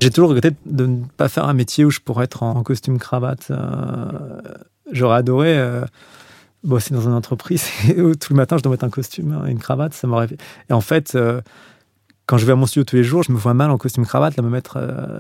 J'ai 0.02 0.10
toujours 0.10 0.30
regretté 0.30 0.56
de 0.66 0.86
ne 0.86 1.04
pas 1.18 1.30
faire 1.30 1.46
un 1.46 1.54
métier 1.54 1.86
où 1.86 1.92
je 1.92 2.00
pourrais 2.00 2.26
être 2.26 2.44
en 2.44 2.62
costume 2.64 3.00
cravate. 3.00 3.48
Euh, 3.50 4.42
j'aurais 4.92 5.18
adoré 5.18 5.58
euh, 5.58 5.86
bosser 6.64 6.94
dans 6.94 7.02
une 7.02 7.14
entreprise 7.14 7.66
où 7.98 8.16
tout 8.16 8.34
le 8.34 8.36
matin 8.36 8.58
je 8.58 8.64
dois 8.64 8.72
mettre 8.72 8.84
un 8.84 8.90
costume 8.90 9.42
et 9.48 9.52
une 9.52 9.60
cravate. 9.60 9.94
Ça 9.94 10.08
m'aurait 10.08 10.28
Et 10.70 10.74
en 10.74 10.82
fait, 10.82 11.16
euh, 11.16 11.42
quand 12.26 12.38
je 12.38 12.46
vais 12.46 12.52
à 12.52 12.56
mon 12.56 12.66
studio 12.66 12.84
tous 12.84 12.98
les 12.98 13.04
jours, 13.04 13.24
je 13.24 13.32
me 13.32 13.38
vois 13.38 13.54
mal 13.54 13.72
en 13.72 13.78
costume 13.78 14.06
cravate, 14.06 14.36
là, 14.36 14.44
me 14.44 14.50
mettre 14.50 14.78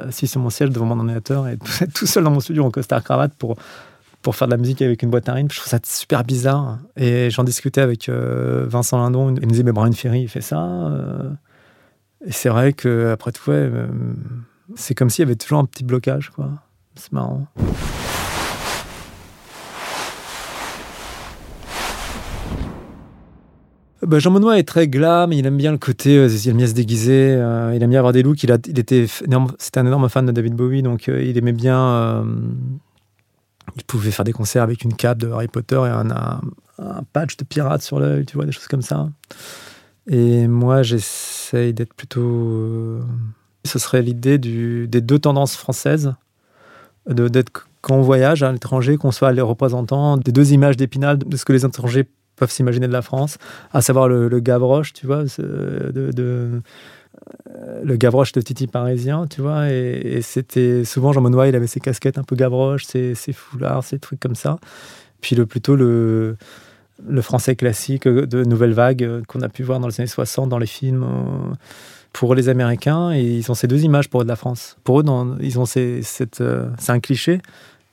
assis 0.07 0.27
sur 0.27 0.41
mon 0.41 0.49
siège 0.49 0.71
devant 0.71 0.85
mon 0.85 0.99
ordinateur 0.99 1.47
et 1.47 1.53
être 1.53 1.85
tout 1.93 2.05
seul 2.05 2.23
dans 2.23 2.31
mon 2.31 2.39
studio 2.41 2.63
en 2.65 2.71
costard 2.71 3.03
cravate 3.03 3.33
pour 3.35 3.55
pour 4.21 4.35
faire 4.35 4.47
de 4.47 4.53
la 4.53 4.57
musique 4.57 4.81
avec 4.81 5.03
une 5.03 5.11
boîte 5.11 5.29
à 5.29 5.33
rythme. 5.33 5.51
Je 5.51 5.59
trouve 5.59 5.69
ça 5.69 5.77
super 5.83 6.23
bizarre. 6.23 6.79
Et 6.97 7.29
j'en 7.29 7.43
discutais 7.43 7.81
avec 7.81 8.09
Vincent 8.09 8.97
Lindon. 8.97 9.35
Il 9.35 9.45
me 9.45 9.51
disait, 9.51 9.61
mais 9.61 9.71
Brian 9.71 9.91
Ferry, 9.91 10.21
il 10.21 10.27
fait 10.27 10.41
ça. 10.41 10.91
Et 12.25 12.31
c'est 12.31 12.49
vrai 12.49 12.73
que 12.73 13.11
après 13.11 13.31
tout, 13.31 13.51
ouais, 13.51 13.69
C'est 14.73 14.95
comme 14.95 15.09
s'il 15.09 15.23
y 15.23 15.27
avait 15.27 15.35
toujours 15.35 15.59
un 15.59 15.65
petit 15.65 15.83
blocage, 15.83 16.31
quoi. 16.31 16.49
C'est 16.95 17.11
marrant. 17.11 17.47
Bah, 24.01 24.19
Jean 24.19 24.31
Monnois 24.31 24.59
est 24.59 24.67
très 24.67 24.87
glam, 24.87 25.33
il 25.33 25.45
aime 25.45 25.57
bien 25.57 25.71
le 25.71 25.77
côté, 25.77 26.17
euh, 26.17 26.27
il 26.27 26.49
aime 26.49 26.57
bien 26.57 26.67
se 26.67 26.73
déguiser, 26.73 27.35
euh, 27.35 27.73
il 27.75 27.81
aime 27.81 27.89
bien 27.89 27.99
avoir 27.99 28.13
des 28.13 28.23
looks. 28.23 28.43
Il, 28.43 28.51
était, 28.51 29.07
c'était 29.07 29.79
un 29.79 29.85
énorme 29.85 30.09
fan 30.09 30.25
de 30.25 30.31
David 30.31 30.53
Bowie, 30.53 30.83
donc 30.83 31.09
euh, 31.09 31.23
il 31.23 31.37
aimait 31.37 31.53
bien. 31.53 32.23
il 33.75 33.83
pouvait 33.83 34.11
faire 34.11 34.25
des 34.25 34.33
concerts 34.33 34.63
avec 34.63 34.83
une 34.83 34.93
cape 34.93 35.17
de 35.17 35.29
Harry 35.29 35.47
Potter 35.47 35.81
et 35.85 35.89
un, 35.89 36.11
un, 36.11 37.03
patch 37.13 37.37
de 37.37 37.43
pirate 37.45 37.81
sur 37.81 37.99
l'œil, 37.99 38.25
tu 38.25 38.35
vois, 38.35 38.45
des 38.45 38.51
choses 38.51 38.67
comme 38.67 38.83
ça. 38.83 39.09
Et 40.07 40.47
moi, 40.47 40.83
j'essaye 40.83 41.73
d'être 41.73 41.93
plutôt. 41.93 42.99
Ce 43.65 43.79
serait 43.79 44.01
l'idée 44.01 44.37
des 44.37 45.01
deux 45.01 45.19
tendances 45.19 45.55
françaises, 45.55 46.13
d'être 47.09 47.67
quand 47.81 47.95
on 47.97 48.01
voyage 48.01 48.41
à 48.41 48.51
l'étranger, 48.51 48.97
qu'on 48.97 49.11
soit 49.11 49.31
les 49.31 49.41
représentants 49.41 50.17
des 50.17 50.31
deux 50.31 50.53
images 50.53 50.77
d'Épinal, 50.77 51.19
de 51.19 51.37
ce 51.37 51.45
que 51.45 51.53
les 51.53 51.65
étrangers 51.65 52.07
peuvent 52.35 52.51
s'imaginer 52.51 52.87
de 52.87 52.93
la 52.93 53.01
France, 53.01 53.37
à 53.73 53.81
savoir 53.81 54.07
le, 54.07 54.39
Gavroche, 54.39 54.93
tu 54.93 55.05
vois, 55.05 55.23
de, 55.23 56.11
euh, 56.19 56.59
le 57.83 57.95
Gavroche 57.95 58.31
de 58.31 58.41
Titi 58.41 58.67
parisien, 58.67 59.27
tu 59.27 59.41
vois, 59.41 59.69
et, 59.69 60.19
c'était 60.21 60.83
souvent 60.83 61.13
Jean 61.13 61.21
Monnois, 61.21 61.47
il 61.47 61.55
avait 61.55 61.67
ses 61.67 61.79
casquettes 61.79 62.17
un 62.17 62.23
peu 62.23 62.35
Gavroche, 62.35 62.85
ses, 62.85 63.15
ses 63.15 63.33
foulards, 63.33 63.83
ses 63.83 63.99
trucs 63.99 64.19
comme 64.19 64.35
ça. 64.35 64.57
Puis 65.21 65.35
le 65.35 65.45
plutôt 65.45 65.75
le 65.75 66.35
le 67.05 67.21
français 67.21 67.55
classique 67.55 68.07
de 68.07 68.43
nouvelle 68.43 68.73
vague 68.73 69.03
euh, 69.03 69.21
qu'on 69.27 69.41
a 69.41 69.49
pu 69.49 69.63
voir 69.63 69.79
dans 69.79 69.87
les 69.87 69.99
années 69.99 70.07
60 70.07 70.49
dans 70.49 70.57
les 70.57 70.65
films 70.65 71.03
euh, 71.03 71.53
pour 72.15 72.33
les 72.33 72.47
Américains 72.47 73.13
ils 73.13 73.51
ont 73.51 73.55
ces 73.55 73.67
deux 73.67 73.83
images 73.83 74.09
pour 74.09 74.21
eux 74.21 74.23
de 74.23 74.29
la 74.29 74.37
France. 74.37 74.77
Pour 74.85 75.01
eux, 75.01 75.03
ils 75.41 75.59
ont 75.59 75.65
cette, 75.65 76.01
c'est 76.01 76.91
un 76.91 76.99
cliché, 76.99 77.41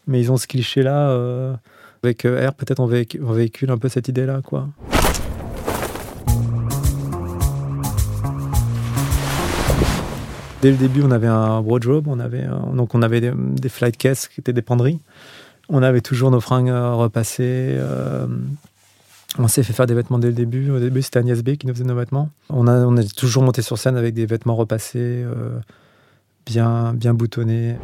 mais 0.07 0.21
ils 0.21 0.31
ont 0.31 0.37
ce 0.37 0.47
cliché 0.47 0.83
là 0.83 1.59
avec 2.05 2.25
euh, 2.25 2.49
R, 2.49 2.55
peut-être 2.55 2.81
on, 2.81 2.87
véhicule, 2.87 3.71
un 3.71 3.79
peu 3.79 3.89
cette 3.89 4.09
idée-là. 4.09 4.41
Dès 10.63 10.71
le 10.71 10.77
début, 10.77 11.03
on 11.03 11.11
avait 11.11 11.27
un 11.27 11.61
wardrobe, 11.61 12.07
on 12.09 12.21
avait, 12.21 12.47
donc 12.75 12.95
on 12.95 13.03
avait 13.03 13.21
des, 13.21 13.69
flight 13.69 13.97
cases 13.97 14.29
qui 14.29 14.41
étaient 14.41 14.53
des 14.53 14.63
penderies. 14.63 15.01
On 15.69 15.83
avait 15.83 16.01
toujours 16.01 16.31
nos 16.31 16.41
fringues 16.41 16.71
euh, 16.71 16.95
repassées. 16.95 17.77
Euh, 19.39 19.43
on 19.43 19.49
s'est 19.49 19.63
fait 19.63 19.73
faire 19.73 19.87
des 19.87 19.95
vêtements 19.95 20.19
dès 20.19 20.29
le 20.29 20.35
début. 20.35 20.71
Au 20.71 20.79
début, 20.79 21.03
c'était 21.03 21.19
Agnès 21.19 21.43
B 21.43 21.57
qui 21.57 21.67
nous 21.67 21.75
faisait 21.75 21.85
nos 21.85 21.95
vêtements. 21.95 22.29
On 22.49 22.67
a, 22.67 22.85
on 22.87 22.97
est 22.97 23.15
toujours 23.17 23.43
monté 23.43 23.63
sur 23.63 23.79
scène 23.79 23.97
avec 23.97 24.15
des 24.15 24.27
vêtements 24.27 24.57
repassés, 24.57 25.25
bien, 26.47 26.93
bien 26.95 27.15
boutonnés. 27.15 27.77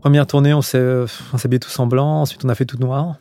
Première 0.00 0.26
tournée, 0.26 0.54
on 0.54 0.62
s'est 0.62 1.04
habillé 1.42 1.58
tous 1.58 1.78
en 1.80 1.86
blanc, 1.86 2.22
ensuite 2.22 2.44
on 2.44 2.48
a 2.48 2.54
fait 2.54 2.64
tout 2.64 2.78
noir. 2.78 3.16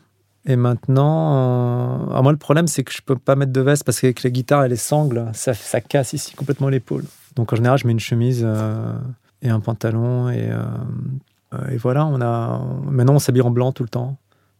Et 0.46 0.55
maintenant, 0.55 2.08
alors 2.10 2.22
moi 2.22 2.32
le 2.32 2.38
problème 2.38 2.67
c'est 2.67 2.84
que 2.84 2.94
je 2.94 3.01
peux 3.01 3.15
pas 3.15 3.36
mettre 3.36 3.51
de 3.51 3.62
veste 3.62 3.84
parce 3.84 4.00
qu'avec 4.00 4.22
la 4.22 4.29
guitare 4.29 4.63
et 4.63 4.70
les 4.70 4.75
sangles, 4.75 5.25
ça, 5.34 5.82
casse 5.82 6.13
ici 6.13 6.36
complètement 6.36 6.70
l'épaule. 6.70 7.05
Donc 7.36 7.51
en 7.51 7.55
général, 7.55 7.79
je 7.79 7.88
mets 7.88 7.94
une 7.94 8.00
chemise 8.00 8.44
euh, 8.46 8.94
et 9.41 9.50
un 9.50 9.60
pantalon 9.60 10.29
et, 10.29 10.51
euh, 10.51 11.72
et 11.72 11.77
voilà. 11.77 12.05
On 12.05 12.22
a 12.22 12.62
maintenant 12.84 13.15
on 13.15 13.20
s'habille 13.20 13.41
en 13.41 13.50
blanc 13.50 13.72
tout 13.72 13.82
le 13.82 13.89
temps. 13.89 14.17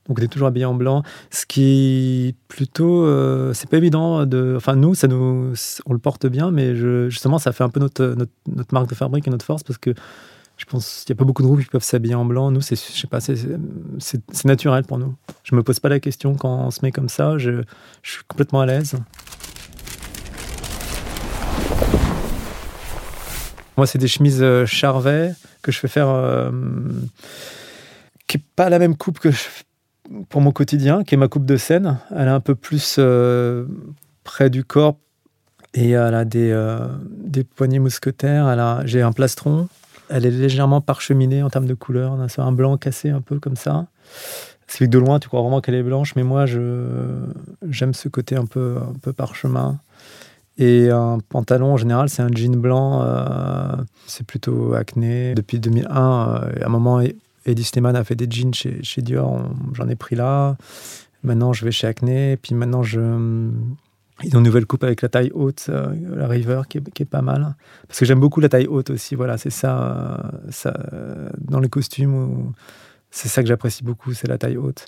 Donc 0.08 0.20
on 0.20 0.22
est 0.22 0.28
toujours 0.28 0.48
habillé 0.48 0.66
en 0.66 0.76
blanc, 0.76 1.02
ce 1.32 1.46
qui 1.46 2.36
plutôt 2.48 3.06
euh, 3.06 3.54
c'est 3.54 3.70
pas 3.70 3.78
évident 3.78 4.26
de. 4.26 4.54
Enfin 4.56 4.76
nous, 4.76 4.94
ça 4.94 5.08
nous, 5.08 5.54
on 5.86 5.94
le 5.94 6.00
porte 6.00 6.28
bien, 6.28 6.52
mais 6.52 6.76
je, 6.76 7.10
justement 7.10 7.40
ça 7.40 7.52
fait 7.52 7.64
un 7.64 7.70
peu 7.70 7.80
notre, 7.80 8.06
notre, 8.06 8.32
notre 8.48 8.74
marque 8.74 8.90
de 8.90 8.96
fabrique 8.96 9.28
et 9.28 9.32
notre 9.32 9.46
force 9.46 9.64
parce 9.64 9.80
que 9.80 9.96
je 10.58 10.66
pense 10.66 11.04
qu'il 11.04 11.14
n'y 11.14 11.18
a 11.18 11.20
pas 11.20 11.26
beaucoup 11.26 11.42
de 11.42 11.48
groupes 11.48 11.62
qui 11.62 11.68
peuvent 11.68 11.84
s'habiller 11.84 12.16
en 12.16 12.26
blanc. 12.26 12.50
Nous, 12.52 12.62
c'est, 12.62 12.76
je 12.76 12.98
sais 12.98 13.08
pas, 13.08 13.20
c'est, 13.20 14.46
naturel 14.46 14.84
pour 14.84 14.98
nous. 14.98 15.16
Je 15.44 15.56
me 15.56 15.64
pose 15.64 15.80
pas 15.80 15.90
la 15.90 16.00
question 16.00 16.36
quand 16.36 16.66
on 16.66 16.72
se 16.72 16.80
met 16.82 16.92
comme 16.92 17.10
ça. 17.10 17.38
Je, 17.38 17.64
suis 18.04 18.24
complètement 18.28 18.62
à 18.62 18.66
l'aise. 18.66 18.96
Moi, 23.78 23.86
c'est 23.86 23.98
des 23.98 24.08
chemises 24.08 24.42
euh, 24.42 24.66
Charvet 24.66 25.34
que 25.62 25.74
je 25.74 25.80
fais 25.80 25.90
faire, 25.90 26.08
euh, 26.08 26.50
qui 28.28 28.38
n'est 28.38 28.44
pas 28.56 28.70
la 28.70 28.80
même 28.80 28.96
coupe 28.96 29.20
que 29.20 29.30
pour 30.30 30.42
mon 30.42 30.52
quotidien, 30.52 31.04
qui 31.04 31.16
est 31.16 31.18
ma 31.18 31.28
coupe 31.28 31.46
de 31.46 31.58
scène. 31.58 31.98
Elle 32.16 32.28
est 32.28 32.32
un 32.32 32.40
peu 32.40 32.56
plus 32.56 32.98
euh, 33.00 33.66
près 34.24 34.50
du 34.50 34.64
corps 34.64 34.98
et 35.74 35.92
elle 35.92 36.16
a 36.16 36.24
des, 36.24 36.56
des 37.10 37.44
poignées 37.44 37.80
mousquetaires. 37.80 38.84
j'ai 38.86 39.02
un 39.02 39.12
plastron 39.12 39.68
elle 40.10 40.26
est 40.26 40.32
légèrement 40.32 40.82
parcheminée 40.82 41.44
en 41.44 41.50
termes 41.50 41.66
de 41.66 41.74
couleur. 41.74 42.18
C'est 42.30 42.42
un 42.42 42.52
blanc 42.52 42.78
cassé 42.78 43.10
un 43.10 43.22
peu 43.22 43.40
comme 43.40 43.56
ça. 43.56 43.88
C'est 44.68 44.86
que 44.86 44.90
de 44.90 44.98
loin, 44.98 45.20
tu 45.20 45.28
crois 45.28 45.42
vraiment 45.42 45.62
qu'elle 45.62 45.76
est 45.76 45.84
blanche, 45.84 46.16
mais 46.16 46.24
moi, 46.24 46.46
j'aime 46.46 47.94
ce 47.94 48.10
côté 48.10 48.36
un 48.36 48.46
peu, 48.46 48.78
un 48.78 48.94
peu 49.02 49.14
parchemin. 49.14 49.78
Et 50.58 50.90
un 50.90 51.18
pantalon, 51.30 51.74
en 51.74 51.78
général, 51.78 52.10
c'est 52.10 52.22
un 52.22 52.30
jean 52.34 52.56
blanc. 52.56 53.02
Euh, 53.04 53.76
c'est 54.08 54.26
plutôt 54.26 54.74
acné. 54.74 55.36
Depuis 55.36 55.60
2001, 55.60 55.90
euh, 55.90 56.64
à 56.64 56.66
un 56.66 56.70
moment, 56.70 57.02
Eddie 57.46 57.64
Slimane 57.64 57.96
a 57.96 58.04
fait 58.04 58.16
des 58.16 58.28
jeans 58.30 58.54
chez, 58.54 59.02
Dior. 59.02 59.44
J'en 59.74 59.88
ai 59.88 59.96
pris 59.96 60.16
là. 60.16 60.58
Maintenant, 61.24 61.54
je 61.54 61.66
vais 61.66 61.72
chez 61.72 61.88
Acné. 61.88 62.38
Puis 62.38 62.56
maintenant, 62.56 62.84
je, 62.84 63.00
ils 64.24 64.36
ont 64.36 64.40
une 64.40 64.46
nouvelle 64.46 64.66
coupe 64.66 64.84
avec 64.84 65.02
la 65.02 65.10
taille 65.10 65.32
haute, 65.34 65.66
euh, 65.70 65.94
la 66.16 66.28
River, 66.28 66.62
qui 66.70 66.78
est, 66.78 67.06
pas 67.06 67.22
mal. 67.22 67.56
Parce 67.88 68.00
que 68.00 68.06
j'aime 68.06 68.20
beaucoup 68.20 68.40
la 68.40 68.50
taille 68.50 68.68
haute 68.68 68.90
aussi. 68.90 69.16
Voilà, 69.16 69.38
c'est 69.38 69.50
ça, 69.50 69.82
euh, 69.82 70.52
ça 70.52 70.74
euh, 70.94 71.30
dans 71.38 71.60
les 71.60 71.70
costumes, 71.70 72.54
c'est 73.12 73.28
ça 73.28 73.42
que 73.42 73.48
j'apprécie 73.48 73.84
beaucoup, 73.84 74.14
c'est 74.14 74.28
la 74.28 74.38
taille 74.38 74.58
haute. 74.58 74.88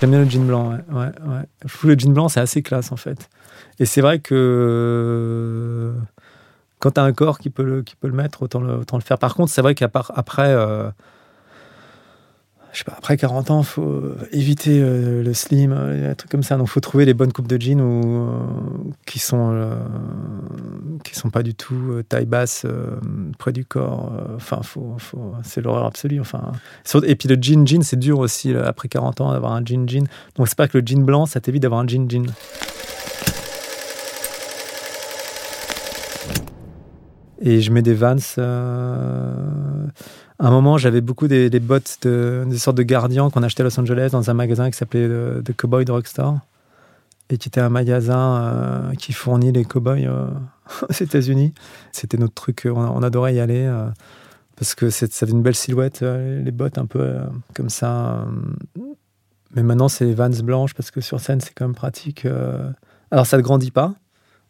J'aime 0.00 0.10
bien 0.10 0.24
le 0.24 0.30
jean 0.30 0.44
blanc, 0.44 0.70
ouais. 0.70 0.94
ouais, 0.94 1.44
Je 1.64 1.74
trouve 1.74 1.90
le 1.90 1.98
jean 1.98 2.12
blanc, 2.12 2.28
c'est 2.28 2.40
assez 2.40 2.62
classe 2.62 2.92
en 2.92 2.96
fait. 2.96 3.28
Et 3.78 3.86
c'est 3.86 4.00
vrai 4.00 4.18
que 4.18 5.94
quand 6.86 6.92
tu 6.92 7.00
as 7.00 7.04
un 7.04 7.12
corps 7.12 7.38
qui 7.38 7.50
peut 7.50 7.64
le, 7.64 7.82
qui 7.82 7.96
peut 7.96 8.06
le 8.06 8.14
mettre, 8.14 8.42
autant 8.42 8.60
le, 8.60 8.74
autant 8.76 8.96
le 8.96 9.02
faire. 9.02 9.18
Par 9.18 9.34
contre, 9.34 9.50
c'est 9.50 9.62
vrai 9.62 9.74
qu'après, 9.74 10.54
pas, 10.54 10.92
après 12.96 13.16
40 13.16 13.50
ans, 13.50 13.60
il 13.60 13.66
faut 13.66 14.02
éviter 14.32 14.80
euh, 14.80 15.22
le 15.22 15.34
slim, 15.34 15.72
euh, 15.72 16.10
un 16.10 16.14
truc 16.14 16.30
comme 16.30 16.42
ça. 16.42 16.56
Donc, 16.56 16.68
il 16.68 16.70
faut 16.70 16.80
trouver 16.80 17.04
les 17.04 17.14
bonnes 17.14 17.32
coupes 17.32 17.48
de 17.48 17.60
jeans 17.60 17.80
ou, 17.80 18.28
euh, 18.28 18.38
qui 19.06 19.18
sont 19.18 19.70
qui 21.04 21.14
sont 21.14 21.30
pas 21.30 21.42
du 21.42 21.54
tout 21.54 22.02
taille 22.08 22.26
basse 22.26 22.66
près 23.38 23.52
du 23.52 23.64
corps. 23.64 24.12
Enfin, 24.36 24.60
faut, 24.62 24.94
faut, 24.98 25.34
c'est 25.42 25.60
l'horreur 25.60 25.86
absolue. 25.86 26.20
Enfin, 26.20 26.52
et 27.04 27.16
puis 27.16 27.28
le 27.28 27.36
jean 27.40 27.66
jean, 27.66 27.82
c'est 27.82 27.98
dur 27.98 28.18
aussi 28.18 28.54
après 28.54 28.88
40 28.88 29.20
ans 29.20 29.32
d'avoir 29.32 29.52
un 29.52 29.64
jean 29.64 29.88
jean. 29.88 30.06
Donc, 30.36 30.48
c'est 30.48 30.56
pas 30.56 30.68
que 30.68 30.78
le 30.78 30.86
jean 30.86 31.04
blanc, 31.04 31.26
ça 31.26 31.40
t'évite 31.40 31.62
d'avoir 31.62 31.80
un 31.80 31.88
jean 31.88 32.08
jean. 32.08 32.26
Et 37.40 37.60
je 37.60 37.70
mets 37.70 37.82
des 37.82 37.94
Vans 37.94 38.16
à 40.38 40.48
un 40.48 40.50
moment, 40.50 40.76
j'avais 40.76 41.00
beaucoup 41.00 41.28
des, 41.28 41.48
bottes, 41.60 41.98
de, 42.02 42.44
des 42.46 42.58
sortes 42.58 42.76
de 42.76 42.82
gardiens 42.82 43.30
qu'on 43.30 43.42
achetait 43.42 43.62
à 43.62 43.64
Los 43.64 43.80
Angeles 43.80 44.10
dans 44.12 44.28
un 44.28 44.34
magasin 44.34 44.70
qui 44.70 44.76
s'appelait 44.76 45.06
euh, 45.08 45.40
The, 45.40 45.56
Cowboy 45.56 45.84
Drugstore 45.84 46.38
et 47.30 47.38
qui 47.38 47.48
était 47.48 47.60
un 47.60 47.70
magasin 47.70 48.36
euh, 48.36 48.94
qui 48.94 49.12
fournit 49.12 49.50
les 49.50 49.64
cowboys 49.64 50.06
euh, 50.06 50.28
aux 50.88 50.92
États-Unis. 50.92 51.54
C'était 51.90 52.18
notre 52.18 52.34
truc, 52.34 52.68
on, 52.70 53.02
adorait 53.02 53.34
y 53.34 53.40
aller 53.40 53.68
parce 54.56 54.74
que 54.74 54.90
ça 54.90 55.06
avait 55.22 55.32
une 55.32 55.42
belle 55.42 55.54
silhouette, 55.54 56.02
les 56.02 56.50
bottes 56.50 56.78
un 56.78 56.86
peu 56.86 57.14
comme 57.54 57.68
ça. 57.68 58.26
Mais 59.54 59.62
maintenant, 59.62 59.88
c'est 59.88 60.12
Vans 60.12 60.28
blanches 60.42 60.74
parce 60.74 60.90
que 60.90 61.00
sur 61.00 61.20
scène, 61.20 61.40
c'est 61.40 61.52
quand 61.54 61.66
même 61.66 61.74
pratique. 61.74 62.26
Alors, 63.10 63.26
ça 63.26 63.36
ne 63.36 63.42
grandit 63.42 63.70
pas, 63.70 63.94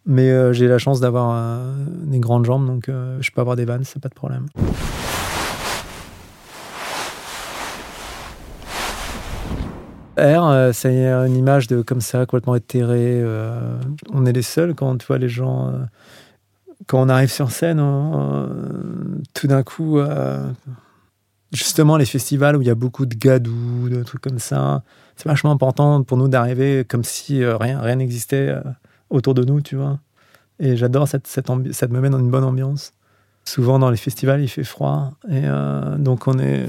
mais 0.07 0.55
j'ai 0.55 0.69
la 0.69 0.79
chance 0.79 1.01
d'avoir 1.01 1.63
des 2.03 2.21
grandes 2.21 2.47
jambes, 2.47 2.67
donc 2.67 2.85
je 2.89 3.31
peux 3.31 3.41
avoir 3.41 3.57
des 3.57 3.65
Vans, 3.65 3.79
c'est 3.83 4.01
pas 4.01 4.09
de 4.09 4.15
problème. 4.15 4.47
R, 10.19 10.49
euh, 10.49 10.73
c'est 10.73 11.07
une 11.07 11.37
image 11.37 11.67
de 11.67 11.83
comme 11.83 12.01
ça, 12.01 12.21
complètement 12.25 12.55
éthérée. 12.55 13.21
Euh, 13.23 13.79
on 14.13 14.25
est 14.25 14.33
les 14.33 14.43
seuls 14.43 14.75
quand 14.75 14.97
tu 14.97 15.07
vois 15.07 15.19
les 15.19 15.29
gens. 15.29 15.69
Euh, 15.69 15.73
quand 16.87 17.03
on 17.03 17.09
arrive 17.09 17.31
sur 17.31 17.51
scène, 17.51 17.79
tout 19.35 19.47
d'un 19.47 19.63
coup, 19.63 19.99
justement, 21.51 21.97
les 21.97 22.05
festivals 22.05 22.55
où 22.55 22.63
il 22.63 22.69
y 22.69 22.71
a 22.71 22.77
beaucoup 22.77 23.07
de 23.07 23.15
gadou, 23.17 23.89
de 23.89 24.03
trucs 24.05 24.21
comme 24.21 24.39
ça, 24.39 24.83
c'est 25.17 25.27
vachement 25.29 25.51
important 25.51 26.05
pour 26.05 26.17
nous 26.17 26.29
d'arriver 26.29 26.85
comme 26.87 27.03
si 27.03 27.45
rien 27.45 27.97
n'existait 27.97 28.55
autour 29.11 29.35
de 29.35 29.45
nous, 29.45 29.61
tu 29.61 29.77
vois. 29.77 29.99
Et 30.59 30.77
j'adore 30.77 31.09
cette, 31.09 31.27
cette 31.27 31.47
ça 31.73 31.87
me 31.89 32.01
met 32.01 32.11
dans 32.11 32.19
une 32.19 32.31
bonne 32.31 32.45
ambiance. 32.45 32.93
Souvent 33.45 33.79
dans 33.79 33.91
les 33.91 33.97
festivals, 33.97 34.41
il 34.41 34.49
fait 34.49 34.65
froid. 34.65 35.13
Et 35.31 35.43
donc 35.99 36.27
on 36.27 36.39
est 36.39 36.67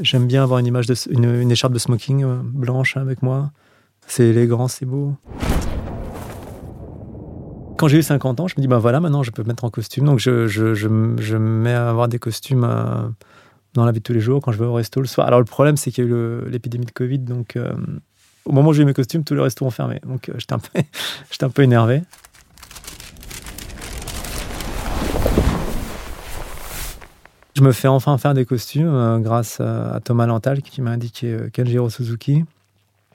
J'aime 0.00 0.26
bien 0.26 0.42
avoir 0.42 0.58
une 0.58 0.66
image 0.66 0.86
de 0.86 0.94
une, 1.10 1.50
écharpe 1.50 1.72
de 1.72 1.78
smoking 1.78 2.24
euh, 2.24 2.40
blanche 2.42 2.96
avec 2.96 3.22
moi 3.22 3.52
C'est 4.06 4.24
élégant, 4.24 4.66
c'est 4.66 4.86
beau. 4.86 5.14
Quand 7.78 7.88
j'ai 7.88 7.98
eu 7.98 8.02
50 8.02 8.40
ans, 8.40 8.48
je 8.48 8.54
me 8.56 8.62
dis, 8.62 8.68
ben 8.68 8.78
voilà, 8.78 9.00
maintenant 9.00 9.22
je 9.22 9.30
peux 9.30 9.42
me 9.42 9.48
mettre 9.48 9.64
en 9.64 9.70
costume. 9.70 10.06
Donc 10.06 10.18
je, 10.18 10.46
je, 10.46 10.74
je, 10.74 10.88
je 11.18 11.36
me 11.36 11.62
mets 11.62 11.74
à 11.74 11.90
avoir 11.90 12.08
des 12.08 12.18
costumes 12.18 12.64
euh, 12.64 13.08
dans 13.74 13.84
la 13.84 13.92
vie 13.92 13.98
de 13.98 14.02
tous 14.02 14.12
les 14.12 14.20
jours, 14.20 14.40
quand 14.40 14.52
je 14.52 14.58
vais 14.58 14.64
au 14.64 14.72
resto 14.72 15.00
le 15.00 15.06
soir. 15.06 15.26
Alors 15.26 15.40
le 15.40 15.46
problème, 15.46 15.76
c'est 15.76 15.90
qu'il 15.90 16.04
y 16.04 16.06
a 16.06 16.10
eu 16.10 16.48
l'épidémie 16.48 16.86
de 16.86 16.90
Covid. 16.90 17.18
Donc 17.18 17.56
euh, 17.56 17.72
au 18.44 18.52
moment 18.52 18.70
où 18.70 18.72
j'ai 18.72 18.82
eu 18.82 18.86
mes 18.86 18.94
costumes, 18.94 19.24
tous 19.24 19.34
les 19.34 19.42
restos 19.42 19.64
ont 19.64 19.70
fermé. 19.70 20.00
Donc 20.06 20.28
euh, 20.28 20.34
j'étais 20.38 20.54
un, 20.54 20.58
peu, 20.58 20.80
un 21.42 21.50
peu 21.50 21.62
énervé. 21.62 22.02
Je 27.54 27.62
me 27.62 27.72
fais 27.72 27.88
enfin 27.88 28.16
faire 28.18 28.34
des 28.34 28.46
costumes 28.46 29.20
grâce 29.22 29.60
à, 29.60 30.00
Thomas 30.02 30.26
Lantal 30.26 30.62
qui 30.62 30.80
m'a 30.80 30.90
indiqué 30.90 31.36
Kenjiro 31.52 31.90
Suzuki. 31.90 32.44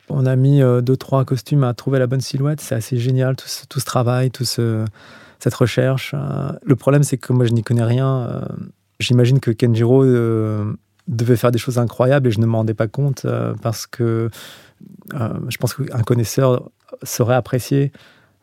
On 0.10 0.26
a 0.26 0.36
mis 0.36 0.62
euh, 0.62 0.82
deux, 0.82 0.96
trois 0.96 1.26
costumes 1.26 1.64
à 1.64 1.74
trouver 1.74 2.00
la 2.00 2.08
bonne 2.08 2.22
silhouette. 2.22 2.62
C'est 2.62 2.76
assez 2.76 2.98
génial, 2.98 3.36
tout 3.36 3.48
ce, 3.48 3.66
ce 3.70 3.86
travail, 3.86 4.32
toute 4.32 4.48
cette 4.48 5.54
recherche. 5.54 6.14
Euh. 6.14 6.52
le 6.64 6.76
problème, 6.76 7.04
c'est 7.04 7.18
que 7.18 7.34
moi, 7.34 7.46
je 7.46 7.52
n'y 7.52 7.64
connais 7.64 7.84
rien. 7.84 8.08
Euh. 8.08 8.42
J'imagine 9.00 9.40
que 9.40 9.52
Kenjiro 9.52 10.04
devait 11.08 11.38
faire 11.38 11.52
des 11.52 11.60
choses 11.60 11.78
incroyables 11.78 12.28
et 12.28 12.32
je 12.32 12.40
ne 12.40 12.46
m'en 12.46 12.60
rendais 12.60 12.74
pas 12.74 12.88
compte 12.88 13.26
parce 13.62 13.88
que 13.88 14.30
je 15.14 15.58
pense 15.58 15.74
qu'un 15.74 16.04
connaisseur 16.04 16.70
saurait 17.04 17.36
apprécier 17.36 17.92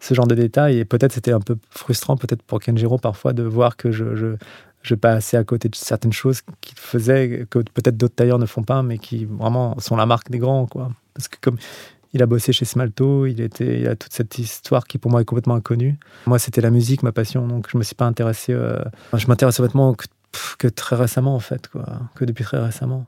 ce 0.00 0.14
genre 0.14 0.26
de 0.26 0.34
détails 0.34 0.78
et 0.78 0.84
peut-être 0.84 1.12
c'était 1.12 1.32
un 1.32 1.40
peu 1.40 1.56
frustrant 1.70 2.16
peut-être 2.16 2.42
pour 2.42 2.60
Kenjiro 2.60 2.98
parfois 2.98 3.32
de 3.32 3.42
voir 3.42 3.76
que 3.76 3.90
je, 3.90 4.16
je, 4.16 4.36
je 4.82 4.94
passais 4.94 5.36
à 5.36 5.44
côté 5.44 5.68
de 5.68 5.76
certaines 5.76 6.12
choses 6.12 6.42
qu'il 6.60 6.78
faisait 6.78 7.46
que 7.48 7.58
peut-être 7.60 7.96
d'autres 7.96 8.14
tailleurs 8.14 8.38
ne 8.38 8.46
font 8.46 8.62
pas 8.62 8.82
mais 8.82 8.98
qui 8.98 9.24
vraiment 9.24 9.78
sont 9.78 9.96
la 9.96 10.06
marque 10.06 10.30
des 10.30 10.38
grands 10.38 10.66
quoi 10.66 10.90
parce 11.14 11.28
que 11.28 11.36
comme 11.40 11.56
il 12.14 12.22
a 12.22 12.26
bossé 12.26 12.52
chez 12.52 12.64
Smalto, 12.64 13.26
il, 13.26 13.40
était, 13.40 13.80
il 13.80 13.88
a 13.88 13.96
toute 13.96 14.12
cette 14.12 14.38
histoire 14.38 14.86
qui 14.86 14.98
pour 14.98 15.10
moi 15.10 15.20
est 15.20 15.24
complètement 15.24 15.56
inconnue. 15.56 15.98
Moi, 16.26 16.38
c'était 16.38 16.60
la 16.60 16.70
musique, 16.70 17.02
ma 17.02 17.10
passion, 17.10 17.48
donc 17.48 17.66
je 17.70 17.76
me 17.76 17.82
suis 17.82 17.96
pas 17.96 18.06
intéressé. 18.06 18.52
Euh, 18.52 18.78
je 19.12 19.26
m'intéresse 19.26 19.56
que, 19.56 20.04
que, 20.58 20.68
très 20.68 20.96
récemment, 20.96 21.34
en 21.34 21.40
fait, 21.40 21.68
quoi, 21.68 21.84
que 22.14 22.24
depuis 22.24 22.44
très 22.44 22.58
récemment. 22.58 23.06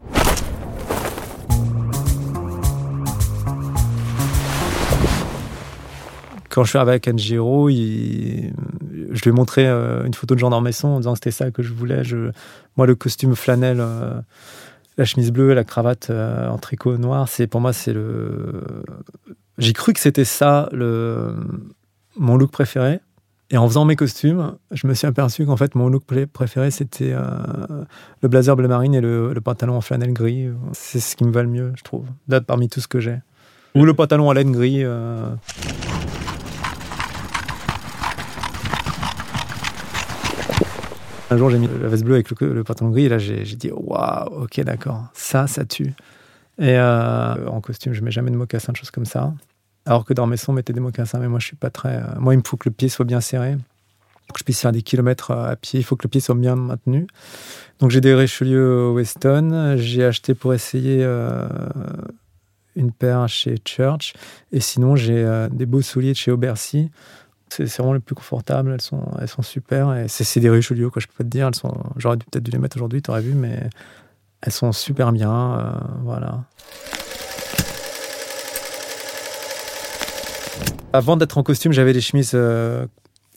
Quand 6.48 6.64
je 6.64 6.70
suis 6.70 6.78
arrivé 6.78 6.92
avec 6.92 7.08
Anjiro, 7.08 7.68
je 7.68 7.74
lui 7.74 9.28
ai 9.28 9.32
montré 9.32 9.66
euh, 9.66 10.04
une 10.04 10.14
photo 10.14 10.34
de 10.34 10.40
Jean 10.40 10.50
d'Ormesson 10.50 10.88
en 10.88 10.98
disant 11.00 11.12
que 11.12 11.18
c'était 11.18 11.30
ça 11.30 11.50
que 11.50 11.62
je 11.62 11.72
voulais. 11.72 12.02
Moi, 12.76 12.86
le 12.86 12.94
costume 12.94 13.36
flanelle. 13.36 13.80
Euh, 13.80 14.20
la 14.98 15.04
chemise 15.04 15.30
bleue, 15.30 15.52
la 15.52 15.64
cravate 15.64 16.08
euh, 16.10 16.48
en 16.48 16.58
tricot 16.58 16.96
noir, 16.96 17.28
c'est 17.28 17.46
pour 17.46 17.60
moi 17.60 17.72
c'est 17.72 17.92
le. 17.92 18.62
J'ai 19.58 19.72
cru 19.72 19.92
que 19.92 20.00
c'était 20.00 20.24
ça 20.24 20.68
le 20.72 21.34
mon 22.16 22.36
look 22.36 22.50
préféré. 22.50 23.00
Et 23.50 23.56
en 23.56 23.68
faisant 23.68 23.84
mes 23.84 23.94
costumes, 23.94 24.56
je 24.72 24.88
me 24.88 24.94
suis 24.94 25.06
aperçu 25.06 25.46
qu'en 25.46 25.56
fait 25.56 25.76
mon 25.76 25.88
look 25.88 26.02
préféré 26.32 26.72
c'était 26.72 27.12
euh, 27.12 27.22
le 28.20 28.28
blazer 28.28 28.56
bleu 28.56 28.66
marine 28.66 28.94
et 28.94 29.00
le, 29.00 29.32
pantalon 29.42 29.76
en 29.76 29.80
flanelle 29.80 30.12
gris. 30.12 30.48
C'est 30.72 30.98
ce 30.98 31.14
qui 31.14 31.24
me 31.24 31.30
va 31.30 31.42
le 31.42 31.48
mieux, 31.48 31.72
je 31.76 31.82
trouve, 31.82 32.06
parmi 32.46 32.68
tout 32.68 32.80
ce 32.80 32.88
que 32.88 32.98
j'ai. 32.98 33.18
Ou 33.76 33.84
le 33.84 33.94
pantalon 33.94 34.30
à 34.30 34.34
laine 34.34 34.50
gris. 34.50 34.82
Euh, 34.82 35.30
Un 41.28 41.36
jour, 41.36 41.50
j'ai 41.50 41.58
mis 41.58 41.66
la 41.66 41.88
veste 41.88 42.04
bleue 42.04 42.14
avec 42.14 42.30
le, 42.40 42.62
pantalon 42.62 42.90
gris, 42.90 43.06
et 43.06 43.08
là, 43.08 43.18
j'ai 43.18 43.42
dit 43.42 43.70
waouh, 43.72 44.44
ok, 44.44 44.60
d'accord, 44.60 45.06
ça, 45.12 45.48
ça 45.48 45.64
tue. 45.64 45.92
Et 46.58 46.78
euh, 46.78 47.48
en 47.48 47.60
costume, 47.60 47.94
je 47.94 48.02
mets 48.02 48.12
jamais 48.12 48.30
de 48.30 48.36
mocassins, 48.36 48.72
de 48.72 48.76
choses 48.76 48.92
comme 48.92 49.04
ça. 49.04 49.34
Alors 49.86 50.04
que 50.04 50.12
dans 50.12 50.26
mes 50.26 50.36
sons, 50.36 50.52
on 50.52 50.54
mettait 50.54 50.72
des 50.72 50.80
mocassins, 50.80 51.18
mais 51.18 51.28
moi, 51.28 51.38
je 51.38 51.46
suis 51.46 51.56
pas 51.56 51.70
très. 51.70 51.96
Euh, 51.96 52.18
moi, 52.18 52.34
il 52.34 52.38
me 52.38 52.42
faut 52.44 52.56
que 52.56 52.68
le 52.68 52.74
pied 52.74 52.88
soit 52.88 53.04
bien 53.04 53.20
serré, 53.20 53.56
que 54.32 54.38
je 54.38 54.44
puisse 54.44 54.60
faire 54.60 54.72
des 54.72 54.82
kilomètres 54.82 55.30
euh, 55.30 55.52
à 55.52 55.56
pied. 55.56 55.80
Il 55.80 55.84
faut 55.84 55.96
que 55.96 56.04
le 56.04 56.10
pied 56.10 56.20
soit 56.20 56.34
bien 56.34 56.56
maintenu. 56.56 57.06
Donc, 57.78 57.90
j'ai 57.90 58.00
des 58.00 58.14
Richelieu 58.14 58.90
Weston. 58.90 59.76
J'ai 59.78 60.04
acheté 60.04 60.34
pour 60.34 60.52
essayer 60.52 61.04
une 62.74 62.90
paire 62.90 63.28
chez 63.28 63.56
Church. 63.64 64.14
Et 64.52 64.60
sinon, 64.60 64.96
j'ai 64.96 65.46
des 65.52 65.66
beaux 65.66 65.82
souliers 65.82 66.12
de 66.12 66.16
chez 66.16 66.30
Aubercy 66.30 66.90
c'est 67.48 67.78
vraiment 67.78 67.94
les 67.94 68.00
plus 68.00 68.14
confortables, 68.14 68.72
elles 68.72 68.80
sont, 68.80 69.02
elles 69.20 69.28
sont 69.28 69.42
super. 69.42 69.94
Et 69.94 70.08
c'est 70.08 70.40
des 70.40 70.50
Richelieu, 70.50 70.90
quoi, 70.90 71.00
je 71.00 71.06
peux 71.06 71.14
pas 71.18 71.24
te 71.24 71.28
dire. 71.28 71.46
Elles 71.46 71.54
sont, 71.54 71.74
j'aurais 71.96 72.16
peut-être 72.16 72.42
dû 72.42 72.50
les 72.50 72.58
mettre 72.58 72.76
aujourd'hui, 72.76 73.02
tu 73.02 73.10
aurais 73.10 73.20
vu, 73.22 73.34
mais 73.34 73.70
elles 74.42 74.52
sont 74.52 74.72
super 74.72 75.12
bien. 75.12 75.58
Euh, 75.58 75.70
voilà. 76.02 76.44
Avant 80.96 81.16
d'être 81.16 81.38
en 81.38 81.42
costume, 81.42 81.72
j'avais 81.72 81.92
des 81.92 82.00
chemises 82.00 82.32
euh, 82.34 82.86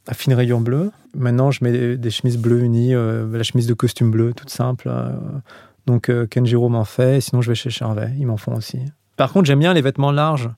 à 0.08 0.14
fine 0.14 0.34
rayon 0.34 0.62
bleu. 0.62 0.92
Maintenant, 1.16 1.52
je 1.52 1.64
mets 1.64 1.98
des, 1.98 2.10
chemises 2.10 2.38
bleues 2.38 2.62
unies, 2.62 2.96
euh, 2.96 3.26
la 3.36 3.44
chemise 3.44 3.68
de 3.68 3.74
costume 3.74 4.12
bleu, 4.12 4.34
toute 4.34 4.50
simple. 4.50 4.90
donc, 5.86 6.12
Kenjiro 6.30 6.70
m'en 6.70 6.86
fait, 6.86 7.20
sinon 7.22 7.42
je 7.42 7.50
vais 7.50 7.56
chez 7.56 7.70
Charvet, 7.70 8.12
ils 8.18 8.28
m'en 8.28 8.38
font 8.38 8.56
aussi. 8.56 8.80
Par 9.18 9.34
contre, 9.34 9.48
j'aime 9.48 9.60
bien 9.60 9.74
les 9.74 9.82
vêtements 9.82 10.12
larges 10.12 10.50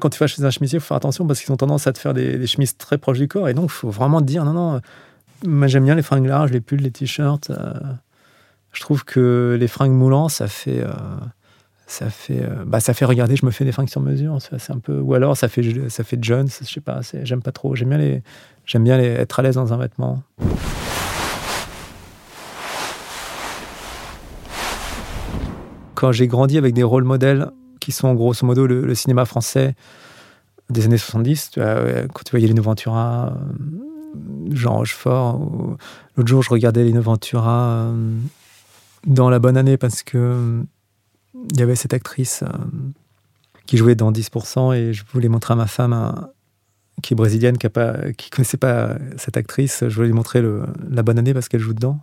quand 0.00 0.08
tu 0.08 0.18
vas 0.18 0.26
chez 0.26 0.42
un 0.42 0.50
chemisier, 0.50 0.78
il 0.78 0.80
faut 0.80 0.88
faire 0.88 0.96
attention 0.96 1.26
parce 1.26 1.40
qu'ils 1.40 1.52
ont 1.52 1.56
tendance 1.56 1.86
à 1.86 1.92
te 1.92 1.98
faire 1.98 2.14
des, 2.14 2.46
chemises 2.46 2.76
très 2.76 2.98
proches 2.98 3.18
du 3.18 3.28
corps. 3.28 3.48
Et 3.48 3.54
donc, 3.54 3.66
il 3.66 3.72
faut 3.72 3.90
vraiment 3.90 4.20
te 4.20 4.26
dire 4.26 4.44
non, 4.44 4.54
non, 4.54 4.80
moi 5.44 5.68
j'aime 5.68 5.84
bien 5.84 5.94
les 5.94 6.02
fringues 6.02 6.26
larges, 6.26 6.50
les 6.50 6.60
pulls, 6.60 6.80
les 6.80 6.90
t-shirts. 6.90 7.50
Euh, 7.50 7.74
je 8.72 8.80
trouve 8.80 9.04
que 9.04 9.56
les 9.60 9.68
fringues 9.68 9.92
moulants, 9.92 10.28
ça 10.28 10.48
fait. 10.48 10.84
Ça 11.90 12.08
fait, 12.08 12.40
euh, 12.40 12.64
bah, 12.64 12.78
ça 12.78 12.94
fait 12.94 13.04
regarder, 13.04 13.34
je 13.34 13.44
me 13.44 13.50
fais 13.50 13.64
des 13.64 13.72
fringues 13.72 13.88
sur 13.88 14.00
mesure. 14.00 14.38
C'est 14.40 14.70
un 14.70 14.78
peu, 14.78 15.00
ou 15.00 15.12
alors 15.14 15.36
ça 15.36 15.48
fait, 15.48 15.90
ça 15.90 16.04
fait 16.04 16.22
Jones, 16.22 16.46
je 16.46 16.64
sais 16.64 16.80
pas, 16.80 17.00
j'aime 17.24 17.42
pas 17.42 17.50
trop. 17.50 17.74
J'aime 17.74 17.88
bien, 17.88 17.98
les, 17.98 18.22
j'aime 18.64 18.84
bien 18.84 18.96
les, 18.96 19.08
être 19.08 19.40
à 19.40 19.42
l'aise 19.42 19.56
dans 19.56 19.72
un 19.72 19.76
vêtement. 19.76 20.22
Quand 25.96 26.12
j'ai 26.12 26.28
grandi 26.28 26.56
avec 26.58 26.74
des 26.74 26.84
rôles 26.84 27.02
modèles 27.02 27.50
qui 27.80 27.90
sont 27.90 28.14
grosso 28.14 28.46
modo 28.46 28.68
le, 28.68 28.94
cinéma 28.94 29.24
français 29.24 29.74
des 30.70 30.84
années 30.84 30.96
70. 30.96 31.50
quand 31.56 32.22
tu 32.24 32.30
voyais 32.30 32.46
Lino 32.46 32.62
Ventura, 32.62 33.34
euh, 33.34 34.52
Jean 34.52 34.76
Rochefort. 34.76 35.40
L'autre 36.16 36.28
jour, 36.28 36.40
je 36.44 36.50
regardais 36.50 36.84
Lino 36.84 37.02
Ventura 37.02 37.88
euh, 37.88 38.16
dans 39.08 39.28
la 39.28 39.40
bonne 39.40 39.56
année 39.56 39.76
parce 39.76 40.04
que 40.04 40.62
il 41.34 41.58
y 41.58 41.62
avait 41.62 41.76
cette 41.76 41.94
actrice 41.94 42.44
qui 43.66 43.76
jouait 43.76 43.94
dans 43.94 44.12
10% 44.12 44.74
et 44.74 44.92
je 44.92 45.04
voulais 45.12 45.28
montrer 45.28 45.52
à 45.52 45.56
ma 45.56 45.66
femme 45.66 46.28
qui 47.02 47.14
est 47.14 47.16
brésilienne, 47.16 47.56
qui 47.56 47.66
ne 47.66 48.30
connaissait 48.30 48.56
pas 48.56 48.96
cette 49.16 49.36
actrice. 49.36 49.84
Je 49.88 49.94
voulais 49.94 50.08
lui 50.08 50.14
montrer 50.14 50.42
la 50.90 51.02
bonne 51.02 51.18
année 51.18 51.32
parce 51.34 51.48
qu'elle 51.48 51.60
joue 51.60 51.74
dedans. 51.74 51.98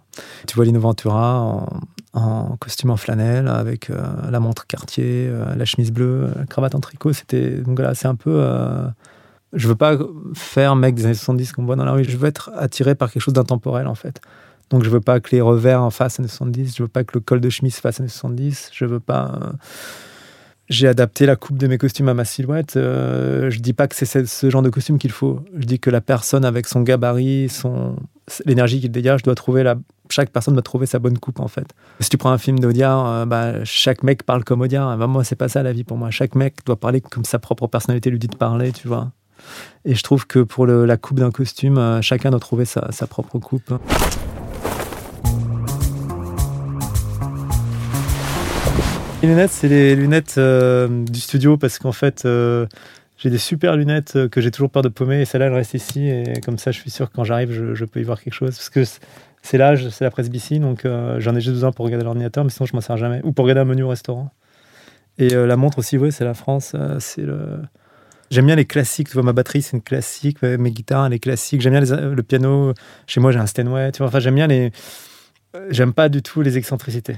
Tu 0.47 0.55
vois 0.55 0.65
Lino 0.65 0.79
Ventura 0.79 1.41
en, 1.41 1.81
en 2.13 2.57
costume 2.57 2.89
en 2.89 2.97
flanelle, 2.97 3.47
avec 3.47 3.89
euh, 3.89 4.01
la 4.29 4.39
montre 4.39 4.65
Cartier, 4.67 5.27
euh, 5.29 5.55
la 5.55 5.65
chemise 5.65 5.91
bleue, 5.91 6.29
la 6.35 6.45
cravate 6.45 6.75
en 6.75 6.79
tricot. 6.79 7.13
C'était 7.13 7.51
donc 7.61 7.79
là, 7.79 7.93
c'est 7.95 8.07
un 8.07 8.15
peu. 8.15 8.31
Euh, 8.33 8.87
je 9.53 9.67
veux 9.67 9.75
pas 9.75 9.97
faire 10.33 10.75
mec 10.75 10.95
des 10.95 11.05
années 11.05 11.13
70 11.13 11.53
qu'on 11.53 11.65
voit 11.65 11.75
dans 11.75 11.85
la 11.85 11.93
rue. 11.93 12.03
Je 12.03 12.17
veux 12.17 12.27
être 12.27 12.51
attiré 12.55 12.95
par 12.95 13.11
quelque 13.11 13.21
chose 13.21 13.33
d'intemporel 13.33 13.87
en 13.87 13.95
fait. 13.95 14.19
Donc 14.69 14.83
je 14.83 14.89
veux 14.89 15.01
pas 15.01 15.19
que 15.19 15.33
les 15.35 15.41
revers 15.41 15.81
en 15.81 15.89
face 15.89 16.19
années 16.19 16.27
70. 16.27 16.75
Je 16.77 16.83
veux 16.83 16.89
pas 16.89 17.03
que 17.03 17.11
le 17.13 17.19
col 17.19 17.41
de 17.41 17.49
chemise 17.49 17.77
fasse 17.77 17.99
années 17.99 18.09
70. 18.09 18.69
Je 18.73 18.85
veux 18.85 18.99
pas. 18.99 19.53
J'ai 20.69 20.87
adapté 20.87 21.25
la 21.25 21.37
coupe 21.37 21.57
de 21.57 21.67
mes 21.67 21.77
costumes 21.77 22.09
à 22.09 22.13
ma 22.13 22.25
silhouette. 22.25 22.73
je 22.75 23.59
dis 23.59 23.73
pas 23.73 23.87
que 23.87 23.95
c'est 23.95 24.25
ce 24.25 24.49
genre 24.49 24.61
de 24.61 24.69
costume 24.69 24.97
qu'il 24.97 25.11
faut. 25.11 25.39
Je 25.57 25.65
dis 25.65 25.79
que 25.79 25.89
la 25.89 26.01
personne 26.01 26.43
avec 26.43 26.67
son 26.67 26.81
gabarit, 26.81 27.47
son 27.47 27.95
l'énergie 28.45 28.81
qu'il 28.81 28.91
dégage 28.91 29.23
doit 29.23 29.35
trouver 29.35 29.63
la 29.63 29.75
chaque 30.09 30.29
personne 30.29 30.53
doit 30.53 30.63
trouver 30.63 30.85
sa 30.85 30.99
bonne 30.99 31.17
coupe 31.17 31.39
en 31.39 31.47
fait. 31.47 31.67
Si 31.99 32.09
tu 32.09 32.17
prends 32.17 32.31
un 32.31 32.37
film 32.37 32.59
d'Audiard, 32.59 33.07
euh, 33.07 33.25
bah, 33.25 33.63
chaque 33.63 34.03
mec 34.03 34.23
parle 34.23 34.43
comme 34.43 34.61
Audiard. 34.61 34.97
Bah, 34.97 35.07
moi, 35.07 35.23
c'est 35.23 35.35
pas 35.35 35.49
ça 35.49 35.63
la 35.63 35.73
vie 35.73 35.83
pour 35.83 35.97
moi. 35.97 36.11
Chaque 36.11 36.35
mec 36.35 36.55
doit 36.65 36.79
parler 36.79 37.01
comme 37.01 37.25
sa 37.25 37.39
propre 37.39 37.67
personnalité 37.67 38.09
lui 38.09 38.19
dit 38.19 38.27
de 38.27 38.35
parler, 38.35 38.71
tu 38.71 38.87
vois. 38.87 39.11
Et 39.85 39.95
je 39.95 40.03
trouve 40.03 40.25
que 40.25 40.39
pour 40.39 40.65
la 40.65 40.97
coupe 40.97 41.19
d'un 41.19 41.31
costume, 41.31 41.77
euh, 41.77 42.01
chacun 42.01 42.31
doit 42.31 42.39
trouver 42.39 42.65
sa, 42.65 42.89
propre 43.07 43.39
coupe. 43.39 43.73
Les 49.21 49.29
lunettes, 49.29 49.51
c'est 49.51 49.67
les 49.67 49.95
lunettes 49.95 50.35
euh, 50.37 50.87
du 51.05 51.19
studio 51.19 51.57
parce 51.57 51.79
qu'en 51.79 51.91
fait, 51.91 52.27
j'ai 53.17 53.29
des 53.29 53.37
super 53.37 53.75
lunettes 53.75 54.27
que 54.29 54.41
j'ai 54.41 54.51
toujours 54.51 54.69
peur 54.69 54.83
de 54.83 54.89
paumer 54.89 55.21
et 55.21 55.25
celle-là, 55.25 55.47
elle 55.47 55.53
reste 55.53 55.73
ici 55.73 56.07
et 56.07 56.39
comme 56.45 56.57
ça, 56.57 56.71
je 56.71 56.79
suis 56.79 56.91
sûr 56.91 57.09
que 57.09 57.15
quand 57.15 57.23
j'arrive, 57.23 57.51
je, 57.51 57.85
peux 57.85 57.99
y 57.99 58.03
voir 58.03 58.21
quelque 58.21 58.33
chose. 58.33 58.55
Parce 58.55 58.69
que 58.69 58.83
c'est 59.47 59.57
l'âge, 59.57 59.87
c'est 59.89 60.03
la 60.03 60.11
presbytie, 60.11 60.59
donc 60.59 60.83
euh, 60.83 61.19
j'en 61.19 61.33
ai 61.33 61.39
juste 61.39 61.53
besoin 61.53 61.71
pour 61.71 61.85
regarder 61.85 62.03
l'ordinateur, 62.03 62.43
mais 62.43 62.49
sinon 62.49 62.65
je 62.65 62.75
m'en 62.75 62.81
sers 62.81 62.97
jamais. 62.97 63.21
Ou 63.23 63.31
pour 63.31 63.43
regarder 63.45 63.61
un 63.61 63.65
menu 63.65 63.83
au 63.83 63.87
restaurant. 63.87 64.29
Et 65.17 65.33
euh, 65.33 65.47
la 65.47 65.55
montre 65.55 65.79
aussi, 65.79 65.97
oui, 65.97 66.11
c'est 66.11 66.25
la 66.25 66.33
France. 66.33 66.73
Euh, 66.75 66.97
c'est 66.99 67.21
le... 67.21 67.61
J'aime 68.29 68.45
bien 68.45 68.57
les 68.57 68.65
classiques. 68.65 69.07
Tu 69.07 69.13
vois, 69.13 69.23
ma 69.23 69.31
batterie, 69.31 69.61
c'est 69.61 69.77
une 69.77 69.81
classique. 69.81 70.41
Mes 70.41 70.71
guitares, 70.71 71.07
les 71.07 71.19
classiques. 71.19 71.61
J'aime 71.61 71.79
bien 71.79 72.09
le 72.09 72.23
piano. 72.23 72.73
Chez 73.07 73.21
moi, 73.21 73.31
j'ai 73.31 73.39
un 73.39 73.45
Steinway. 73.45 73.93
Tu 73.93 73.99
vois, 73.99 74.07
enfin, 74.07 74.19
j'aime 74.19 74.35
bien 74.35 74.47
les. 74.47 74.71
J'aime 75.69 75.93
pas 75.93 76.09
du 76.09 76.21
tout 76.21 76.41
les 76.41 76.57
excentricités. 76.57 77.15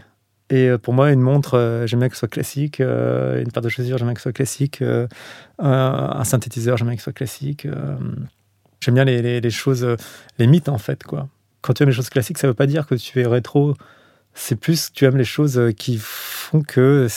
Et 0.50 0.70
pour 0.82 0.94
moi, 0.94 1.12
une 1.12 1.22
montre, 1.22 1.84
j'aime 1.86 2.00
bien 2.00 2.10
que 2.10 2.16
ce 2.16 2.20
soit 2.20 2.28
classique. 2.28 2.80
une 2.80 3.52
paire 3.52 3.62
de 3.62 3.70
chaussures, 3.70 3.98
j'aime 3.98 4.08
bien 4.08 4.14
que 4.14 4.20
ce 4.20 4.24
soit 4.24 4.34
classique. 4.34 4.84
un 5.60 6.24
synthétiseur, 6.24 6.78
j'aime 6.78 6.88
bien 6.88 6.96
que 6.96 7.02
ce 7.02 7.06
soit 7.06 7.14
classique. 7.14 7.68
j'aime 8.82 8.96
bien 8.96 9.06
les, 9.06 9.50
choses, 9.52 9.88
les 10.40 10.48
mythes, 10.48 10.70
en 10.70 10.80
fait. 10.80 11.04
Quand 11.62 11.74
tu 11.74 11.84
aimes 11.84 11.90
les 11.90 11.96
choses 11.96 12.10
classiques, 12.10 12.40
ça 12.40 12.48
ne 12.48 12.52
veut 12.52 12.56
pas 12.56 12.66
dire 12.66 12.88
que 12.88 12.96
tu 12.96 13.22
es 13.22 13.28
rétro. 13.28 13.76
C'est 14.34 14.56
plus 14.56 14.90
que 14.90 14.94
tu 14.96 15.06
aimes 15.06 15.18
les 15.18 15.24
choses 15.24 15.62
qui 15.78 16.00
font 16.00 16.62
que 16.62 17.08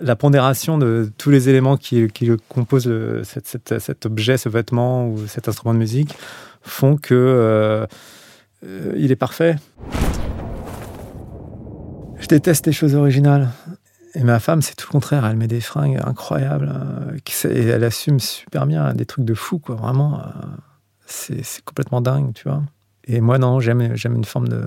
la 0.00 0.16
pondération 0.16 0.78
de 0.78 1.10
tous 1.18 1.30
les 1.30 1.48
éléments 1.48 1.76
qui, 1.76 2.08
composent 2.48 2.90
cet, 3.22 4.06
objet, 4.06 4.38
ce 4.38 4.48
vêtement 4.48 5.08
ou 5.08 5.26
cet 5.26 5.48
instrument 5.48 5.74
de 5.74 5.78
musique 5.78 6.14
font 6.62 6.96
que 6.96 7.14
euh, 7.14 7.86
euh, 8.64 8.92
il 8.96 9.12
est 9.12 9.16
parfait. 9.16 9.56
Je 12.28 12.34
déteste 12.34 12.66
les 12.66 12.72
choses 12.72 12.94
originales. 12.94 13.48
Et 14.14 14.22
ma 14.22 14.38
femme, 14.38 14.60
c'est 14.60 14.74
tout 14.74 14.86
le 14.90 14.92
contraire. 14.92 15.24
Elle 15.24 15.38
met 15.38 15.46
des 15.46 15.62
fringues 15.62 15.98
incroyables. 16.04 16.70
Euh, 16.70 17.48
et 17.48 17.64
elle 17.68 17.84
assume 17.84 18.20
super 18.20 18.66
bien 18.66 18.92
des 18.92 19.06
trucs 19.06 19.24
de 19.24 19.32
fou, 19.32 19.58
quoi. 19.58 19.76
Vraiment, 19.76 20.20
c'est 21.06 21.64
complètement 21.64 22.02
dingue, 22.02 22.34
tu 22.34 22.46
vois. 22.46 22.62
Et 23.04 23.22
moi, 23.22 23.38
non, 23.38 23.60
j'aime, 23.60 23.80
une 23.80 24.26
forme 24.26 24.48
de. 24.48 24.60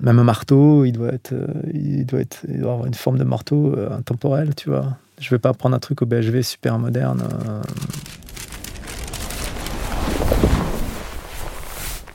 Même 0.00 0.20
un 0.20 0.24
marteau, 0.24 0.84
il 0.84 0.92
doit, 0.92 1.12
être, 1.12 1.34
il, 1.72 2.06
doit 2.06 2.20
être, 2.20 2.46
il 2.48 2.60
doit 2.60 2.74
avoir 2.74 2.86
une 2.86 2.94
forme 2.94 3.18
de 3.18 3.24
marteau 3.24 3.74
euh, 3.76 3.90
intemporel, 3.90 4.54
tu 4.54 4.70
vois. 4.70 4.96
Je 5.20 5.30
vais 5.30 5.40
pas 5.40 5.54
prendre 5.54 5.74
un 5.74 5.80
truc 5.80 6.02
au 6.02 6.06
BHV 6.06 6.42
super 6.42 6.78
moderne. 6.78 7.24
Euh. 7.48 7.62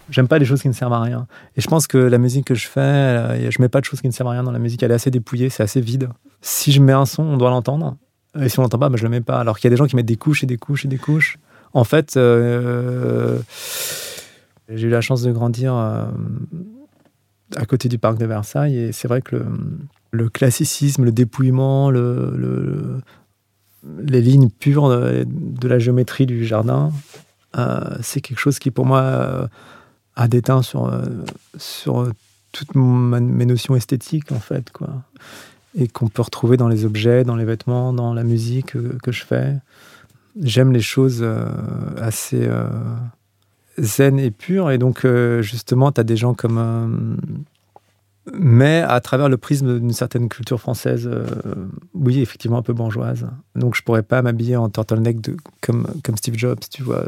J'aime 0.10 0.28
pas 0.28 0.40
les 0.40 0.46
choses 0.46 0.62
qui 0.62 0.68
ne 0.68 0.74
servent 0.74 0.94
à 0.94 1.02
rien. 1.02 1.28
Et 1.56 1.62
je 1.62 1.68
pense 1.68 1.88
que 1.88 1.98
la 1.98 2.18
musique 2.18 2.46
que 2.46 2.56
je 2.56 2.68
fais, 2.68 3.50
je 3.52 3.62
mets 3.62 3.70
pas 3.70 3.80
de 3.80 3.86
choses 3.86 4.02
qui 4.02 4.08
ne 4.08 4.14
servent 4.14 4.30
à 4.30 4.32
rien 4.32 4.44
dans 4.44 4.52
la 4.52 4.60
musique. 4.60 4.82
Elle 4.84 4.92
est 4.92 4.96
assez 4.96 5.12
dépouillée, 5.12 5.50
c'est 5.50 5.64
assez 5.64 5.82
vide. 5.82 6.10
Si 6.42 6.72
je 6.72 6.82
mets 6.82 6.94
un 6.94 7.06
son, 7.06 7.24
on 7.24 7.38
doit 7.38 7.50
l'entendre. 7.50 7.96
Et 8.40 8.50
si 8.50 8.60
on 8.60 8.62
l'entend 8.62 8.78
pas, 8.78 8.90
ben 8.90 8.98
je 8.98 9.04
le 9.04 9.10
mets 9.10 9.22
pas. 9.22 9.40
Alors 9.40 9.58
qu'il 9.58 9.66
y 9.66 9.70
a 9.70 9.72
des 9.72 9.78
gens 9.78 9.88
qui 9.88 9.96
mettent 9.96 10.06
des 10.06 10.18
couches 10.18 10.44
et 10.44 10.48
des 10.48 10.58
couches 10.58 10.86
et 10.86 10.88
des 10.88 10.98
couches. 10.98 11.38
En 11.74 11.84
fait, 11.84 12.18
euh, 12.18 13.40
j'ai 14.70 14.88
eu 14.88 14.90
la 14.90 15.02
chance 15.02 15.22
de 15.22 15.32
grandir 15.32 15.76
euh, 15.76 16.06
à 17.56 17.66
côté 17.66 17.90
du 17.90 17.98
parc 17.98 18.18
de 18.18 18.26
Versailles 18.26 18.78
et 18.78 18.92
c'est 18.92 19.08
vrai 19.08 19.22
que 19.22 19.44
le, 20.12 20.30
classicisme, 20.30 21.06
le 21.06 21.12
dépouillement, 21.12 21.92
le, 21.92 23.02
les 24.00 24.22
lignes 24.22 24.50
pures 24.50 24.90
de, 24.90 25.68
la 25.68 25.80
géométrie 25.80 26.26
du 26.26 26.46
jardin, 26.46 26.92
euh, 27.58 27.80
c'est 28.02 28.22
quelque 28.22 28.40
chose 28.40 28.60
qui 28.60 28.72
pour 28.72 28.86
moi 28.86 29.50
euh, 30.20 30.24
a 30.24 30.28
déteint 30.28 30.62
sur, 30.62 30.92
sur 31.58 32.12
toutes 32.52 32.76
mes 32.76 33.46
notions 33.46 33.76
esthétiques 33.76 34.32
en 34.32 34.40
fait 34.40 34.72
quoi 34.72 34.90
et 35.78 35.88
qu'on 35.88 36.08
peut 36.08 36.24
retrouver 36.24 36.58
dans 36.58 36.68
les 36.68 36.84
objets, 36.84 37.24
dans 37.24 37.36
les 37.36 37.46
vêtements, 37.46 37.94
dans 37.94 38.14
la 38.16 38.24
musique 38.24 38.74
que 39.04 39.12
je 39.12 39.24
fais. 39.24 39.56
J'aime 40.42 40.72
les 40.72 40.82
choses 40.82 41.24
assez 41.98 42.50
zen 43.82 44.20
et 44.20 44.32
pur. 44.32 44.72
Et 44.72 44.78
donc, 44.78 45.06
euh, 45.06 45.42
justement, 45.42 45.92
tu 45.92 46.02
as 46.02 46.04
des 46.04 46.18
gens 46.18 46.34
comme. 46.34 46.58
Euh, 46.58 47.48
mais 48.34 48.84
à 48.88 49.00
travers 49.00 49.28
le 49.28 49.38
prisme 49.38 49.80
d'une 49.80 49.94
certaine 49.94 50.30
culture 50.30 50.60
française, 50.60 51.10
euh, 51.12 51.26
oui, 51.96 52.20
effectivement, 52.22 52.60
un 52.60 52.62
peu 52.62 52.74
bourgeoise. 52.74 53.28
Donc, 53.56 53.76
je 53.76 53.82
pourrais 53.82 54.04
pas 54.04 54.22
m'habiller 54.22 54.56
en 54.56 54.70
turtleneck 54.70 55.18
comme, 55.62 55.88
comme 56.04 56.16
Steve 56.16 56.38
Jobs, 56.38 56.60
tu 56.70 56.84
vois, 56.84 57.06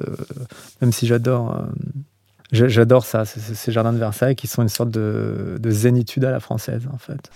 même 0.82 0.92
si 0.92 1.06
j'adore. 1.06 1.64
J'adore 2.52 3.06
ça, 3.06 3.24
ces 3.26 3.72
jardins 3.72 3.94
de 3.94 3.98
Versailles 3.98 4.36
qui 4.36 4.48
sont 4.48 4.62
une 4.62 4.70
sorte 4.70 4.90
de, 4.90 5.58
de 5.58 5.72
zénitude 5.72 6.26
à 6.26 6.32
la 6.32 6.42
française, 6.42 6.88
en 6.92 6.98
fait. 6.98 7.32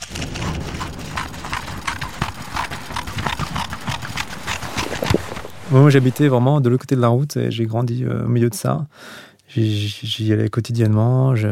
Moi, 5.72 5.90
j'habitais 5.90 6.28
vraiment 6.28 6.62
de 6.62 6.70
l'autre 6.70 6.82
côté 6.82 6.96
de 6.96 7.02
la 7.02 7.08
route 7.08 7.38
et 7.38 7.50
j'ai 7.50 7.66
grandi 7.66 8.06
au 8.06 8.28
milieu 8.28 8.50
de 8.50 8.56
ça. 8.56 8.86
J'y 9.48 10.34
allais 10.34 10.50
quotidiennement, 10.50 11.36
j'ai 11.36 11.50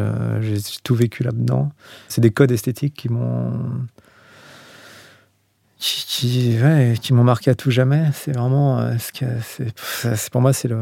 tout 0.84 0.96
vécu 0.96 1.24
là-dedans. 1.24 1.72
C'est 2.10 2.22
des 2.22 2.32
codes 2.32 2.52
esthétiques 2.52 2.96
qui 2.96 3.10
m'ont. 3.10 3.54
Qui, 5.84 7.14
m'ont 7.14 7.24
marqué 7.24 7.52
à 7.52 7.56
tout 7.56 7.72
jamais. 7.72 8.10
C'est 8.14 8.32
vraiment. 8.32 8.80
Euh, 8.80 8.96
pour 10.32 10.42
moi, 10.42 10.54
c'est 10.54 10.70
le, 10.70 10.82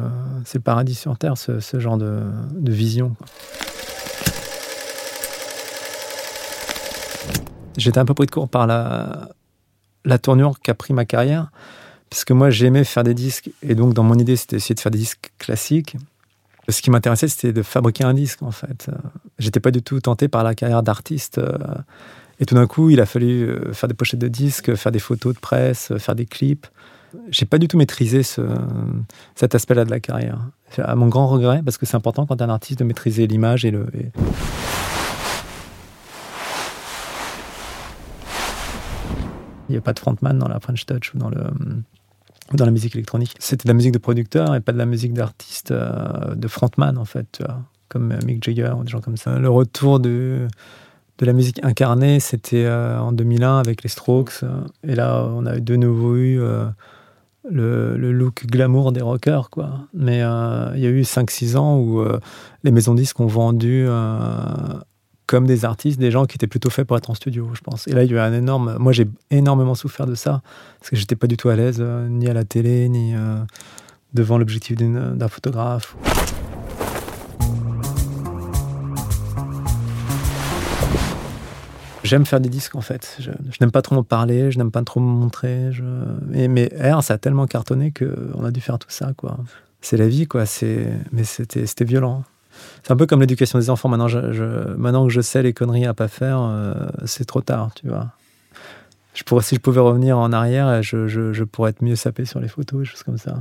paradis 0.64 0.96
sur 0.96 1.18
Terre, 1.18 1.38
ce, 1.38 1.80
genre 1.80 1.98
de, 1.98 2.24
vision. 2.72 3.16
J'étais 7.78 7.98
un 7.98 8.06
peu 8.06 8.14
pris 8.14 8.28
de 8.28 8.32
court 8.32 8.50
par 8.50 8.68
la, 8.68 9.30
la 10.06 10.20
tournure 10.20 10.60
qu'a 10.60 10.76
pris 10.76 10.94
ma 10.94 11.06
carrière. 11.06 11.50
Parce 12.10 12.26
que 12.26 12.34
moi, 12.34 12.50
j'aimais 12.50 12.84
faire 12.84 13.04
des 13.04 13.14
disques. 13.14 13.50
Et 13.64 13.74
donc, 13.74 13.94
dans 13.94 14.04
mon 14.04 14.20
idée, 14.20 14.36
c'était 14.36 14.58
essayer 14.58 14.76
de 14.76 14.82
faire 14.82 14.92
des 14.92 15.00
disques 15.00 15.32
classiques 15.40 15.96
ce 16.72 16.82
qui 16.82 16.90
m'intéressait, 16.90 17.28
c'était 17.28 17.54
de 17.54 17.64
fabriquer 17.64 18.04
un 18.04 18.14
disque, 18.14 18.42
en 18.44 18.52
fait. 18.52 18.90
J'étais 19.40 19.60
pas 19.60 19.72
du 19.72 19.82
tout 19.82 20.00
tenté 20.00 20.28
par 20.28 20.44
la 20.44 20.56
carrière 20.56 20.84
d'artiste. 20.84 21.38
Euh, 21.38 21.58
et 22.42 22.46
tout 22.46 22.56
d'un 22.56 22.66
coup, 22.66 22.90
il 22.90 23.00
a 23.00 23.06
fallu 23.06 23.44
euh, 23.44 23.72
faire 23.72 23.88
des 23.88 23.94
pochettes 23.94 24.20
de 24.20 24.28
disques, 24.28 24.74
faire 24.74 24.92
des 24.92 25.00
photos 25.00 25.36
de 25.36 25.40
presse, 25.40 25.94
faire 26.00 26.16
des 26.16 26.26
clips. 26.26 26.66
J'ai 27.30 27.46
pas 27.46 27.60
du 27.60 27.68
tout 27.68 27.78
maîtrisé 27.78 28.24
ce, 28.24 28.42
cet 29.36 29.54
aspect-là 29.54 29.86
de 29.86 29.92
la 29.92 30.00
carrière. 30.00 30.40
À 30.78 30.96
mon 30.96 31.08
grand 31.08 31.28
regret, 31.28 31.62
parce 31.64 31.78
que 31.78 31.86
c'est 31.86 31.96
important 31.96 32.26
quand 32.26 32.38
tu 32.38 32.44
es 32.44 32.46
un 32.46 32.50
artiste 32.50 32.80
de 32.80 32.84
maîtriser 32.84 33.28
l'image 33.28 33.64
et 33.64 33.70
le. 33.70 33.86
Il 39.70 39.74
n'y 39.74 39.78
a 39.78 39.82
pas 39.82 39.94
de 39.94 40.00
frontman 40.00 40.38
dans 40.40 40.48
la 40.48 40.60
French 40.60 40.88
Touch 40.88 41.14
ou 41.14 41.20
dans 41.20 41.30
le, 41.30 41.44
dans 42.54 42.66
la 42.66 42.72
musique 42.72 42.96
électronique. 42.96 43.36
C'était 43.38 43.66
de 43.66 43.70
la 43.70 43.76
musique 43.76 43.94
de 43.94 44.00
producteur 44.00 44.56
et 44.56 44.62
pas 44.62 44.72
de 44.72 44.80
la 44.80 44.88
musique 44.88 45.14
d'artiste, 45.14 45.72
euh, 45.72 46.34
de 46.34 46.48
frontman 46.48 46.98
en 46.98 47.06
fait, 47.06 47.28
tu 47.34 47.44
vois, 47.44 47.62
comme 47.88 48.18
Mick 48.26 48.44
Jagger 48.44 48.74
ou 48.80 48.84
des 48.84 48.90
gens 48.90 49.02
comme 49.02 49.18
ça. 49.18 49.38
Le 49.38 49.50
retour 49.50 50.00
de, 50.00 50.48
de 51.22 51.26
la 51.26 51.34
musique 51.34 51.64
incarnée, 51.64 52.20
c'était 52.20 52.66
euh, 52.66 53.00
en 53.00 53.14
2001 53.14 53.60
avec 53.60 53.84
les 53.84 53.90
Strokes. 53.90 54.44
Et 54.86 54.96
là, 54.96 55.26
on 55.34 55.46
a 55.46 55.60
de 55.60 55.76
nouveau 55.78 56.18
eu 56.18 56.42
euh, 56.42 56.66
le, 57.50 58.12
look 58.12 58.46
glamour 58.46 58.92
des 58.92 59.02
rockers, 59.02 59.50
quoi. 59.50 59.88
Mais 59.94 60.18
il 60.18 60.82
y 60.82 60.88
a 60.88 60.90
eu 60.90 61.02
5-6 61.02 61.56
ans 61.56 61.78
où 61.80 62.04
les 62.64 62.72
maisons 62.72 62.96
disques 62.96 63.20
ont 63.20 63.28
vendu 63.28 63.88
comme 65.32 65.48
des 65.48 65.64
artistes, 65.64 65.98
des 65.98 66.12
gens 66.12 66.26
qui 66.26 66.36
étaient 66.36 66.46
plutôt 66.46 66.70
faits 66.70 66.86
pour 66.86 66.98
être 66.98 67.10
en 67.10 67.14
studio, 67.14 67.50
je 67.54 67.62
pense. 67.62 67.88
Et 67.88 67.94
là, 67.94 68.04
il 68.04 68.12
y 68.12 68.14
a 68.14 68.18
eu 68.18 68.20
un 68.20 68.34
énorme. 68.34 68.76
Moi, 68.80 68.92
j'ai 68.92 69.08
énormément 69.30 69.76
souffert 69.76 70.06
de 70.06 70.14
ça, 70.14 70.42
parce 70.78 70.90
que 70.90 70.98
j'étais 70.98 71.16
pas 71.16 71.28
du 71.28 71.38
tout 71.38 71.48
à 71.48 71.56
l'aise, 71.56 71.78
euh, 71.80 72.10
ni 72.10 72.28
à 72.28 72.34
la 72.34 72.44
télé, 72.44 72.90
ni 72.90 73.16
euh, 73.16 73.38
devant 74.14 74.38
l'objectif 74.38 74.76
d'un 74.76 75.28
photographe. 75.30 75.96
J'aime 82.12 82.26
faire 82.26 82.41
des 82.41 82.50
disques 82.50 82.76
en 82.76 82.82
fait. 82.82 83.15
Je, 83.19 83.32
n'aime 83.62 83.71
pas 83.71 83.82
trop 83.82 83.95
me 83.95 84.02
parler, 84.02 84.52
je 84.52 84.58
n'aime 84.58 84.69
pas 84.69 84.84
trop 84.84 85.00
me 85.00 85.06
montrer. 85.06 85.71
Mais 86.30 86.69
R, 86.78 87.02
ça 87.02 87.13
a 87.13 87.17
tellement 87.17 87.47
cartonné 87.47 87.93
qu'on 87.93 88.43
a 88.43 88.52
dû 88.52 88.60
faire 88.60 88.78
tout 88.78 88.89
ça. 88.89 89.13
C'est 89.80 89.95
la 89.95 90.10
vie, 90.10 90.28
quoi. 90.28 90.43
Mais 91.13 91.24
c'était 91.24 91.86
violent. 91.86 92.26
C'est 92.84 92.91
un 92.91 92.97
peu 92.97 93.06
comme 93.06 93.21
l'éducation 93.21 93.60
des 93.60 93.69
enfants. 93.69 93.88
Maintenant, 93.88 94.08
que 94.10 95.10
je 95.10 95.21
sais 95.21 95.41
les 95.41 95.54
conneries 95.54 95.86
à 95.86 95.93
pas 95.93 96.10
faire, 96.10 96.41
euh, 96.41 96.74
c'est 97.06 97.24
trop 97.24 97.39
tard, 97.39 97.69
si 99.13 99.56
je 99.56 99.62
pouvais 99.62 99.80
revenir 99.80 100.17
en 100.17 100.34
arrière, 100.34 100.84
je, 100.84 101.43
pourrais 101.45 101.69
être 101.69 101.82
mieux 101.82 101.95
sapé 101.95 102.26
sur 102.26 102.41
les 102.41 102.50
photos, 102.50 102.80
des 102.80 102.86
choses 102.86 103.04
comme 103.04 103.19
ça. 103.19 103.39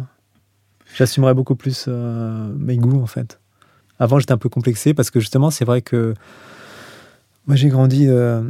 J'assumerais 0.95 1.35
beaucoup 1.35 1.57
plus 1.57 1.87
euh, 1.89 2.53
mes 2.57 2.77
goûts, 2.77 3.03
en 3.03 3.07
fait. 3.07 3.41
Avant, 3.99 4.21
j'étais 4.21 4.33
un 4.33 4.39
peu 4.39 4.49
complexé 4.49 4.95
parce 4.95 5.11
que 5.11 5.19
justement, 5.19 5.51
c'est 5.51 5.65
vrai 5.65 5.83
que 5.83 6.15
moi, 7.47 7.57
j'ai 7.57 7.69
grandi 7.69 8.07
euh, 8.09 8.43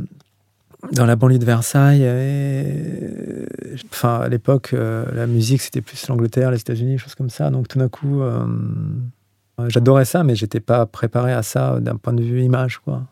dans 0.92 1.06
la 1.06 1.16
banlieue 1.16 1.38
de 1.38 1.44
Versailles. 1.44 2.02
Et, 2.02 3.46
enfin, 3.90 4.20
à 4.20 4.28
l'époque, 4.28 4.72
la 4.72 5.26
musique, 5.26 5.60
c'était 5.62 5.80
plus 5.80 6.08
l'Angleterre, 6.08 6.50
les 6.50 6.60
États-Unis, 6.60 6.98
choses 6.98 7.14
comme 7.14 7.30
ça. 7.30 7.50
Donc, 7.50 7.68
tout 7.68 7.78
d'un 7.78 7.88
coup, 7.88 8.22
euh, 9.60 9.68
j'adorais 9.68 10.04
ça, 10.04 10.24
mais 10.24 10.34
j'étais 10.34 10.60
pas 10.60 10.86
préparé 10.86 11.32
à 11.32 11.42
ça 11.42 11.80
d'un 11.80 11.96
point 11.96 12.12
de 12.12 12.22
vue 12.22 12.42
image, 12.42 12.78
quoi. 12.78 13.02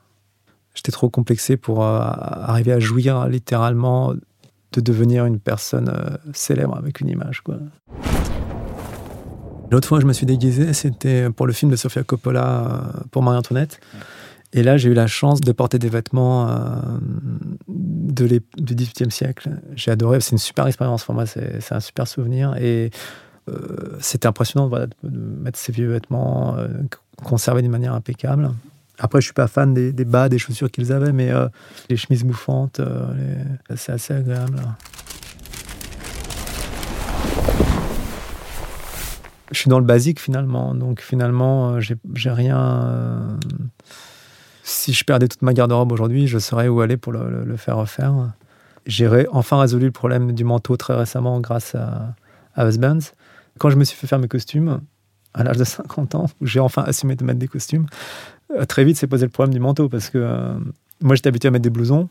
J'étais 0.75 0.93
trop 0.93 1.09
complexé 1.09 1.57
pour 1.57 1.85
euh, 1.85 1.99
arriver 2.01 2.73
à 2.73 2.79
jouir 2.79 3.27
littéralement 3.27 4.15
de 4.73 4.81
devenir 4.81 5.27
une 5.27 5.41
personne 5.41 5.89
euh, 5.89 6.17
célèbre 6.33 6.77
avec 6.77 7.01
une 7.01 7.09
image. 7.09 7.43
L'autre 9.71 9.89
fois, 9.89 10.01
je 10.01 10.07
me 10.07 10.13
suis 10.13 10.27
déguisé, 10.27 10.73
c'était 10.73 11.31
pour 11.31 11.47
le 11.47 11.53
film 11.53 11.71
de 11.71 11.77
Sofia 11.77 12.03
Coppola 12.03 12.93
pour 13.11 13.23
Marie-Antoinette. 13.23 13.81
Et 14.53 14.63
là, 14.63 14.77
j'ai 14.77 14.89
eu 14.89 14.95
la 14.95 15.07
chance 15.07 15.41
de 15.41 15.53
porter 15.53 15.79
des 15.79 15.89
vêtements 15.89 16.49
de 17.69 18.41
du 18.57 18.75
XVIIIe 18.75 19.11
siècle. 19.11 19.51
J'ai 19.75 19.91
adoré, 19.91 20.21
c'est 20.21 20.33
une 20.33 20.39
super 20.39 20.67
expérience 20.67 21.05
pour 21.05 21.15
moi, 21.15 21.27
c'est 21.27 21.73
un 21.73 21.81
super 21.81 22.09
souvenir. 22.09 22.57
Et 22.57 22.91
euh, 23.49 23.97
c'était 24.01 24.27
impressionnant 24.27 24.69
de 24.69 24.89
mettre 25.03 25.59
ces 25.59 25.73
vieux 25.73 25.91
vêtements 25.91 26.57
euh, 26.57 26.69
conservés 27.25 27.63
d'une 27.63 27.71
manière 27.71 27.95
impeccable. 27.95 28.51
Après, 28.99 29.21
je 29.21 29.27
suis 29.27 29.35
pas 29.35 29.47
fan 29.47 29.75
des, 29.75 29.93
bas, 30.05 30.29
des 30.29 30.39
chaussures 30.39 30.71
qu'ils 30.71 30.93
avaient, 30.93 31.13
mais 31.13 31.31
les 31.89 31.97
chemises 31.97 32.25
bouffantes, 32.25 32.81
c'est 33.77 33.93
assez 33.93 34.13
agréable. 34.13 34.61
Je 39.53 39.59
suis 39.59 39.71
dans 39.71 39.79
le 39.79 39.85
basique 39.85 40.21
finalement, 40.21 40.75
donc 40.75 41.01
finalement, 41.01 41.79
j'ai 41.81 42.31
rien. 42.31 43.39
Si 44.69 44.93
je 44.93 45.05
perdais 45.05 45.29
toute 45.29 45.43
ma 45.43 45.53
garde-robe 45.53 45.93
aujourd'hui, 45.93 46.27
je 46.27 46.39
saurais 46.39 46.69
où 46.69 46.81
aller 46.81 46.97
pour 46.97 47.13
le 47.13 47.57
faire 47.57 47.77
refaire. 47.77 48.33
J'ai 48.87 49.27
enfin 49.33 49.61
résolu 49.61 49.87
le 49.87 49.93
problème 49.93 50.33
du 50.33 50.45
manteau 50.45 50.77
très 50.77 50.95
récemment 50.95 51.41
grâce 51.41 51.75
à, 51.75 52.15
à 52.55 52.67
Husbands. 52.67 53.13
Quand 53.59 53.71
je 53.71 53.77
me 53.77 53.85
suis 53.85 53.97
fait 53.97 54.07
faire 54.07 54.19
mes 54.19 54.29
costumes, 54.29 54.81
à 55.35 55.45
l'âge 55.45 55.57
de 55.57 55.65
50 55.65 56.15
ans, 56.15 56.27
où 56.41 56.47
j'ai 56.47 56.61
enfin 56.61 56.83
assumé 56.83 57.15
de 57.15 57.25
mettre 57.25 57.39
des 57.39 57.49
costumes, 57.49 57.87
euh, 58.53 58.65
très 58.65 58.85
vite 58.85 58.97
s'est 58.97 59.07
posé 59.07 59.25
le 59.27 59.31
problème 59.31 59.53
du 59.53 59.61
manteau 59.61 59.89
parce 59.89 60.11
que 60.11 60.19
euh, 60.19 60.59
moi 61.01 61.15
j'étais 61.17 61.29
habitué 61.29 61.49
à 61.49 61.51
mettre 61.51 61.63
des 61.63 61.71
blousons. 61.71 62.09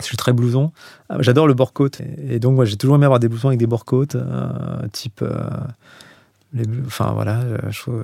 Je 0.00 0.04
suis 0.04 0.16
très 0.16 0.32
blouson. 0.32 0.70
Euh, 1.10 1.16
j'adore 1.20 1.48
le 1.48 1.54
bord-côte. 1.54 2.00
Et, 2.28 2.38
donc, 2.38 2.54
moi, 2.54 2.64
j'ai 2.64 2.76
toujours 2.76 2.94
aimé 2.94 3.06
avoir 3.06 3.18
des 3.18 3.28
blousons 3.28 3.48
avec 3.48 3.58
des 3.58 3.66
bord-côtes, 3.66 4.16
type. 4.92 5.24
Enfin, 6.86 7.10
voilà, 7.12 7.42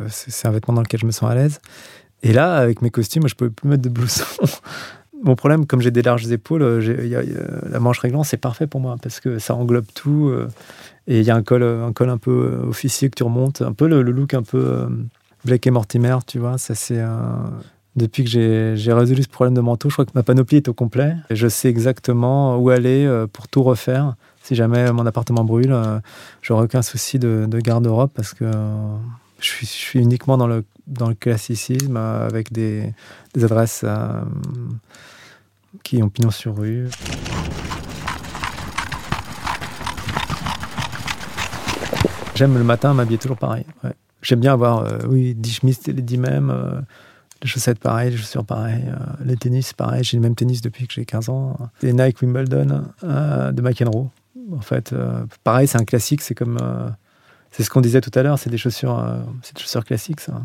c'est 0.09 0.49
un 0.49 0.51
vêtement 0.51 0.75
dans 0.75 0.83
lequel 0.83 0.99
je 0.99 1.07
me 1.07 1.13
sens 1.13 1.31
à 1.31 1.37
l'aise. 1.37 1.61
Et 2.25 2.33
là, 2.33 2.55
avec 2.55 2.81
mes 2.83 2.91
costumes, 2.91 3.29
je 3.29 3.35
ne 3.35 3.37
pouvais 3.37 3.51
plus 3.51 3.69
mettre 3.69 3.83
de 3.83 3.91
blouson. 3.91 4.25
Mon 5.23 5.37
problème, 5.37 5.67
comme 5.67 5.81
j'ai 5.81 5.91
des 5.91 6.03
larges 6.03 6.31
épaules, 6.33 6.63
euh, 6.63 7.61
la 7.71 7.81
manche 7.81 7.99
réglante, 7.99 8.25
c'est 8.27 8.37
parfait 8.39 8.67
pour 8.67 8.81
moi 8.81 8.97
parce 9.03 9.21
que 9.21 9.39
ça 9.39 9.55
englobe 9.55 9.87
tout. 9.95 10.29
Euh, 10.29 10.49
et 11.07 11.21
il 11.21 11.25
y 11.25 11.31
a 11.31 11.37
un 11.37 11.43
col, 11.43 11.63
un 11.63 11.93
col 11.93 12.11
un 12.11 12.19
peu 12.19 12.31
euh, 12.31 12.69
officier 12.69 13.09
que 13.09 13.15
tu 13.15 13.23
remontes, 13.23 13.63
un 13.63 13.73
peu 13.73 13.87
le, 13.87 14.03
look 14.03 14.35
un 14.35 14.43
peu 14.43 14.87
Blake 15.45 15.67
et 15.67 15.71
Mortimer, 15.71 16.17
tu 16.27 16.39
vois. 16.39 16.59
Ça, 16.59 16.75
c'est 16.75 17.03
depuis 17.97 18.25
que 18.25 18.31
j'ai 18.31 18.93
résolu 18.93 19.23
ce 19.23 19.29
problème 19.29 19.55
de 19.55 19.61
manteau, 19.61 19.89
je 19.89 19.95
crois 19.95 20.05
que 20.05 20.13
ma 20.15 20.23
panoplie 20.23 20.57
est 20.57 20.69
au 20.69 20.75
complet. 20.75 21.15
Et 21.31 21.37
je 21.37 21.49
sais 21.49 21.69
exactement 21.69 22.57
où 22.57 22.71
aller 22.71 23.25
pour 23.33 23.49
tout 23.49 23.63
refaire. 23.63 24.15
Si 24.43 24.55
jamais 24.55 24.93
mon 24.93 25.07
appartement 25.07 25.45
brûle, 25.45 25.75
j'aurai 26.43 26.65
aucun 26.65 26.83
souci 26.83 27.19
de, 27.19 27.47
garde-robe 27.63 28.11
parce 28.15 28.35
que 28.35 28.45
je 29.45 29.67
suis, 29.67 29.99
uniquement 29.99 30.37
dans 30.37 30.47
le, 30.47 30.65
classicisme 31.19 31.97
avec 31.97 32.53
des, 32.53 32.93
adresses 33.37 33.85
qui 35.83 36.03
ont 36.03 36.09
pignon 36.09 36.31
sur 36.31 36.57
rue. 36.57 36.89
J'aime 42.35 42.59
le 42.59 42.65
matin 42.65 42.95
m'habiller 42.95 43.19
toujours 43.19 43.39
pareil. 43.39 43.65
J'aime 44.23 44.41
bien 44.41 44.55
avoir, 44.55 44.81
euh, 44.81 44.99
oui, 45.09 45.35
10 45.35 45.53
chemises, 45.53 45.87
les 45.87 45.93
10 45.93 46.19
mêmes, 46.19 46.51
euh, 46.51 46.81
les 47.43 47.49
chaussettes 47.49 47.79
pareilles, 47.79 48.11
les 48.11 48.17
chaussures 48.17 48.45
pareilles, 48.45 48.87
euh, 48.89 49.25
les 49.25 49.37
tennis 49.37 49.73
pareil. 49.73 50.03
J'ai 50.03 50.17
le 50.17 50.23
même 50.23 50.35
tennis 50.35 50.61
depuis 50.61 50.87
que 50.87 50.95
j'ai 50.95 51.05
15 51.05 51.29
ans. 51.29 51.57
Les 51.83 51.93
Nike 51.93 52.23
Wimbledon 52.23 52.87
de 53.03 53.63
McEnroe. 53.63 54.09
En 54.53 54.61
fait, 54.61 54.95
pareil, 55.45 55.69
c'est 55.69 55.79
un 55.79 55.85
classique. 55.85 56.23
C'est 56.23 56.35
comme, 56.35 56.59
c'est 57.57 57.63
ce 57.63 57.71
qu'on 57.71 57.81
disait 57.81 58.01
tout 58.01 58.11
à 58.15 58.23
l'heure. 58.23 58.39
C'est 58.39 58.51
des 58.51 58.59
chaussures, 58.59 59.05
c'est 59.43 59.57
des 59.57 59.63
chaussures 59.63 59.85
classiques, 59.85 60.21
ça. 60.21 60.43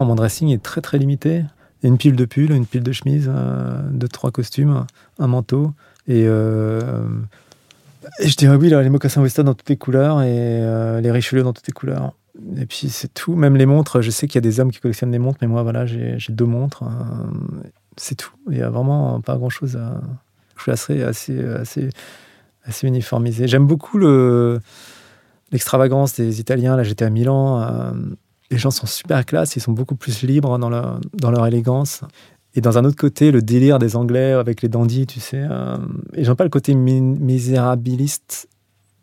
Mon 0.00 0.14
dressing 0.14 0.50
est 0.50 0.62
très 0.62 0.80
très 0.80 0.98
limité. 0.98 1.44
Y 1.82 1.86
une 1.86 1.98
pile 1.98 2.16
de 2.16 2.24
pulls, 2.24 2.50
une 2.50 2.66
pile 2.66 2.82
de 2.82 2.92
chemises, 2.92 3.30
euh, 3.32 3.80
deux, 3.92 4.08
trois 4.08 4.30
costumes, 4.30 4.84
un 5.18 5.26
manteau. 5.26 5.72
Et, 6.08 6.24
euh, 6.26 6.80
je 8.20 8.34
dirais 8.34 8.56
oui, 8.56 8.68
les 8.68 8.90
mocassins 8.90 9.22
Weston 9.22 9.44
dans 9.44 9.54
toutes 9.54 9.68
les 9.68 9.76
couleurs 9.76 10.22
et 10.22 10.26
euh, 10.28 11.00
les 11.00 11.10
Richelieu 11.10 11.42
dans 11.42 11.52
toutes 11.52 11.66
les 11.68 11.72
couleurs. 11.72 12.14
Et 12.56 12.66
puis 12.66 12.88
c'est 12.88 13.12
tout. 13.12 13.34
Même 13.34 13.56
les 13.56 13.66
montres, 13.66 14.00
je 14.00 14.10
sais 14.10 14.26
qu'il 14.26 14.36
y 14.36 14.38
a 14.38 14.48
des 14.48 14.60
hommes 14.60 14.72
qui 14.72 14.80
collectionnent 14.80 15.10
des 15.10 15.18
montres, 15.18 15.38
mais 15.40 15.48
moi 15.48 15.62
voilà, 15.62 15.86
j'ai 15.86 16.18
deux 16.30 16.46
montres. 16.46 16.84
c'est 17.96 18.14
tout. 18.14 18.32
Il 18.48 18.56
n'y 18.56 18.62
a 18.62 18.70
vraiment 18.70 19.20
pas 19.20 19.36
grand 19.36 19.50
chose 19.50 19.76
à. 19.76 20.00
Je 20.56 20.62
suis 20.62 20.72
assez, 20.72 21.02
assez, 21.02 21.90
assez 22.68 22.86
uniformisé. 22.86 23.48
J'aime 23.48 23.66
beaucoup 23.66 23.98
le 23.98 24.60
l'extravagance 25.50 26.14
des 26.14 26.40
Italiens. 26.40 26.76
Là, 26.76 26.82
j'étais 26.82 27.06
à 27.06 27.10
Milan 27.10 27.94
les 28.50 28.58
gens 28.58 28.70
sont 28.70 28.86
super 28.86 29.24
classe, 29.26 29.56
ils 29.56 29.60
sont 29.60 29.72
beaucoup 29.72 29.94
plus 29.94 30.22
libres 30.22 30.58
dans 30.58 30.70
leur, 30.70 31.00
dans 31.14 31.30
leur 31.30 31.46
élégance. 31.46 32.02
Et 32.54 32.60
dans 32.60 32.78
un 32.78 32.84
autre 32.84 32.96
côté, 32.96 33.30
le 33.30 33.42
délire 33.42 33.78
des 33.78 33.94
Anglais 33.94 34.32
avec 34.32 34.62
les 34.62 34.68
dandys, 34.68 35.06
tu 35.06 35.20
sais. 35.20 35.44
Euh, 35.48 35.76
et 36.14 36.24
j'aime 36.24 36.34
pas 36.34 36.44
le 36.44 36.50
côté 36.50 36.74
misérabiliste 36.74 38.48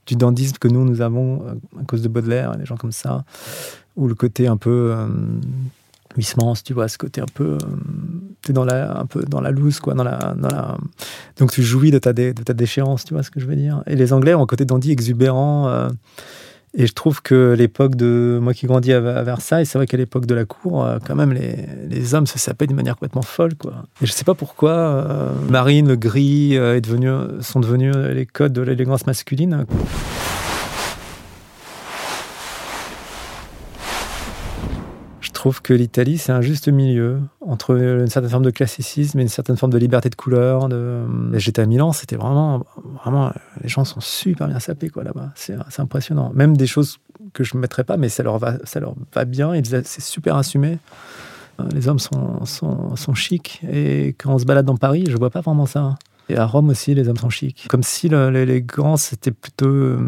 du 0.07 0.15
dandysme 0.15 0.57
que 0.57 0.67
nous, 0.67 0.83
nous 0.83 1.01
avons 1.01 1.43
euh, 1.43 1.53
à 1.79 1.83
cause 1.83 2.01
de 2.01 2.07
Baudelaire, 2.07 2.57
les 2.57 2.65
gens 2.65 2.75
comme 2.75 2.91
ça. 2.91 3.23
Ou 3.95 4.07
le 4.07 4.15
côté 4.15 4.47
un 4.47 4.57
peu 4.57 4.93
euh, 4.93 5.07
tu 6.63 6.73
vois, 6.73 6.87
ce 6.87 6.97
côté 6.97 7.21
un 7.21 7.27
peu. 7.33 7.57
Euh, 8.45 8.51
tu 8.51 8.51
es 8.51 8.53
dans 8.53 8.65
la, 8.65 8.99
un 8.99 9.05
peu 9.05 9.23
dans 9.23 9.41
la 9.41 9.51
loose, 9.51 9.79
quoi. 9.79 9.93
Dans 9.93 10.03
la. 10.03 10.77
Donc 11.37 11.51
tu 11.51 11.63
jouis 11.63 11.91
de 11.91 11.99
ta, 11.99 12.13
ta 12.13 12.53
déchéance, 12.53 13.03
tu 13.03 13.13
vois 13.13 13.23
ce 13.23 13.31
que 13.31 13.39
je 13.39 13.45
veux 13.45 13.55
dire. 13.55 13.83
Et 13.87 13.95
les 13.95 14.13
Anglais 14.13 14.33
ont 14.33 14.43
un 14.43 14.47
côté 14.47 14.65
dandy 14.65 14.91
exubérant. 14.91 15.89
Et 16.77 16.87
je 16.87 16.93
trouve 16.93 17.21
que 17.21 17.55
l'époque 17.57 17.95
de 17.95 18.37
moi 18.41 18.53
qui 18.53 18.67
grandis 18.67 18.91
à, 18.91 18.99
Versailles, 18.99 19.65
c'est 19.65 19.77
vrai 19.77 19.87
qu'à 19.87 19.95
l'époque 19.95 20.25
de 20.25 20.35
la 20.35 20.43
cour, 20.43 20.83
euh, 20.83 20.97
quand 21.05 21.15
même, 21.15 21.31
les, 21.31 21.55
les 21.87 22.15
hommes 22.15 22.27
se 22.27 22.37
sapaient 22.37 22.67
d'une 22.67 22.75
manière 22.75 22.95
complètement 22.95 23.21
folle. 23.21 23.55
Quoi. 23.55 23.85
Et 24.01 24.05
je 24.05 24.11
sais 24.11 24.25
pas 24.25 24.33
pourquoi 24.33 24.71
euh, 24.71 25.31
Marine, 25.49 25.87
le 25.87 25.95
gris 25.95 26.57
euh, 26.57 26.75
est 26.75 26.81
devenu, 26.81 27.09
sont 27.41 27.61
devenus 27.61 27.95
les 27.95 28.25
codes 28.25 28.51
de 28.51 28.61
l'élégance 28.61 29.07
masculine. 29.07 29.65
Trouve 35.45 35.61
que 35.61 35.73
l'Italie, 35.73 36.17
c'est 36.17 36.31
un 36.31 36.41
juste 36.41 36.69
milieu 36.69 37.19
entre 37.39 37.75
une 37.77 38.07
certaine 38.07 38.31
forme 38.31 38.45
de 38.45 38.49
classicisme 38.49 39.19
et 39.19 39.21
une 39.21 39.27
certaine 39.27 39.57
forme 39.57 39.71
de 39.71 39.77
liberté 39.77 40.09
de 40.09 40.15
couleur. 40.15 40.67
J'étais 41.33 41.61
à 41.61 41.67
Milan, 41.67 41.91
c'était 41.91 42.15
vraiment, 42.15 42.65
vraiment, 43.03 43.31
les 43.61 43.69
gens 43.69 43.85
sont 43.85 43.99
super 43.99 44.47
bien 44.47 44.59
sapés 44.59 44.89
quoi 44.89 45.03
là-bas. 45.03 45.33
C'est 45.35 45.55
impressionnant. 45.77 46.31
Même 46.33 46.57
des 46.57 46.65
choses 46.65 46.97
que 47.33 47.43
je 47.43 47.55
ne 47.55 47.61
mettrais 47.61 47.83
pas, 47.83 47.95
mais 47.95 48.09
ça 48.09 48.23
leur 48.23 48.39
va, 48.39 48.57
ça 48.63 48.79
leur 48.79 48.95
va 49.13 49.25
bien. 49.25 49.53
C'est 49.83 50.01
super 50.01 50.35
assumé. 50.35 50.79
Les 51.75 51.87
hommes 51.89 51.99
sont, 51.99 52.43
sont, 52.45 52.95
sont 52.95 53.13
chics. 53.13 53.61
Et 53.71 54.15
quand 54.17 54.33
on 54.33 54.39
se 54.39 54.45
balade 54.45 54.65
dans 54.65 54.77
Paris, 54.77 55.03
je 55.07 55.15
vois 55.15 55.29
pas 55.29 55.41
vraiment 55.41 55.67
ça. 55.67 55.93
Et 56.27 56.37
à 56.37 56.47
Rome 56.47 56.69
aussi, 56.69 56.95
les 56.95 57.07
hommes 57.07 57.17
sont 57.17 57.29
chics. 57.29 57.67
Comme 57.69 57.83
si 57.83 58.09
l'élégance 58.09 59.03
c'était 59.03 59.29
plutôt 59.29 59.99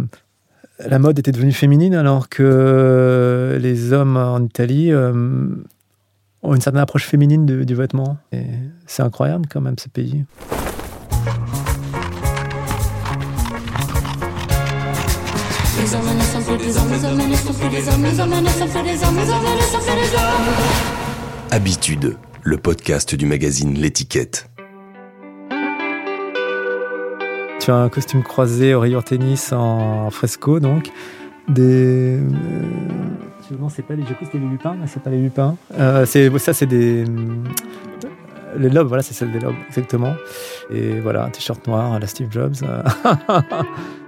la 0.79 0.99
mode 0.99 1.17
était 1.19 1.31
devenue 1.31 1.53
féminine 1.53 1.95
alors 1.95 2.29
que 2.29 3.57
les 3.59 3.93
hommes 3.93 4.17
en 4.17 4.43
Italie 4.43 4.91
euh, 4.91 5.47
ont 6.43 6.55
une 6.55 6.61
certaine 6.61 6.81
approche 6.81 7.05
féminine 7.05 7.45
du 7.45 7.75
vêtement. 7.75 8.17
Et 8.31 8.45
c'est 8.85 9.03
incroyable 9.03 9.45
quand 9.49 9.61
même 9.61 9.77
ce 9.77 9.89
pays. 9.89 10.23
Habitude, 21.51 22.17
le 22.43 22.57
podcast 22.57 23.15
du 23.15 23.25
magazine 23.25 23.73
L'étiquette. 23.73 24.49
Un 27.69 27.89
costume 27.89 28.23
croisé 28.23 28.73
au 28.73 28.79
rayures 28.79 29.03
tennis 29.03 29.51
en 29.51 30.09
fresco, 30.09 30.59
donc. 30.59 30.89
Des. 31.49 32.17
Euh, 32.17 33.55
non, 33.59 33.67
c'est 33.69 33.81
pas 33.81 33.95
les. 33.95 34.03
J'ai 34.03 34.15
c'était 34.23 34.37
les 34.37 34.47
lupins, 34.47 34.75
c'est 34.85 35.01
pas 35.01 35.09
les 35.09 35.21
lupins. 35.21 35.55
Euh, 35.77 36.05
ça, 36.05 36.53
c'est 36.53 36.65
des. 36.65 37.03
Euh, 37.03 37.07
les 38.57 38.69
lobes, 38.69 38.87
voilà, 38.87 39.03
c'est 39.03 39.13
celle 39.13 39.31
des 39.31 39.39
lobes, 39.39 39.55
exactement. 39.67 40.15
Et 40.69 40.99
voilà, 41.01 41.25
un 41.25 41.29
t-shirt 41.29 41.65
noir 41.67 41.93
à 41.93 41.99
la 41.99 42.07
Steve 42.07 42.31
Jobs. 42.31 42.55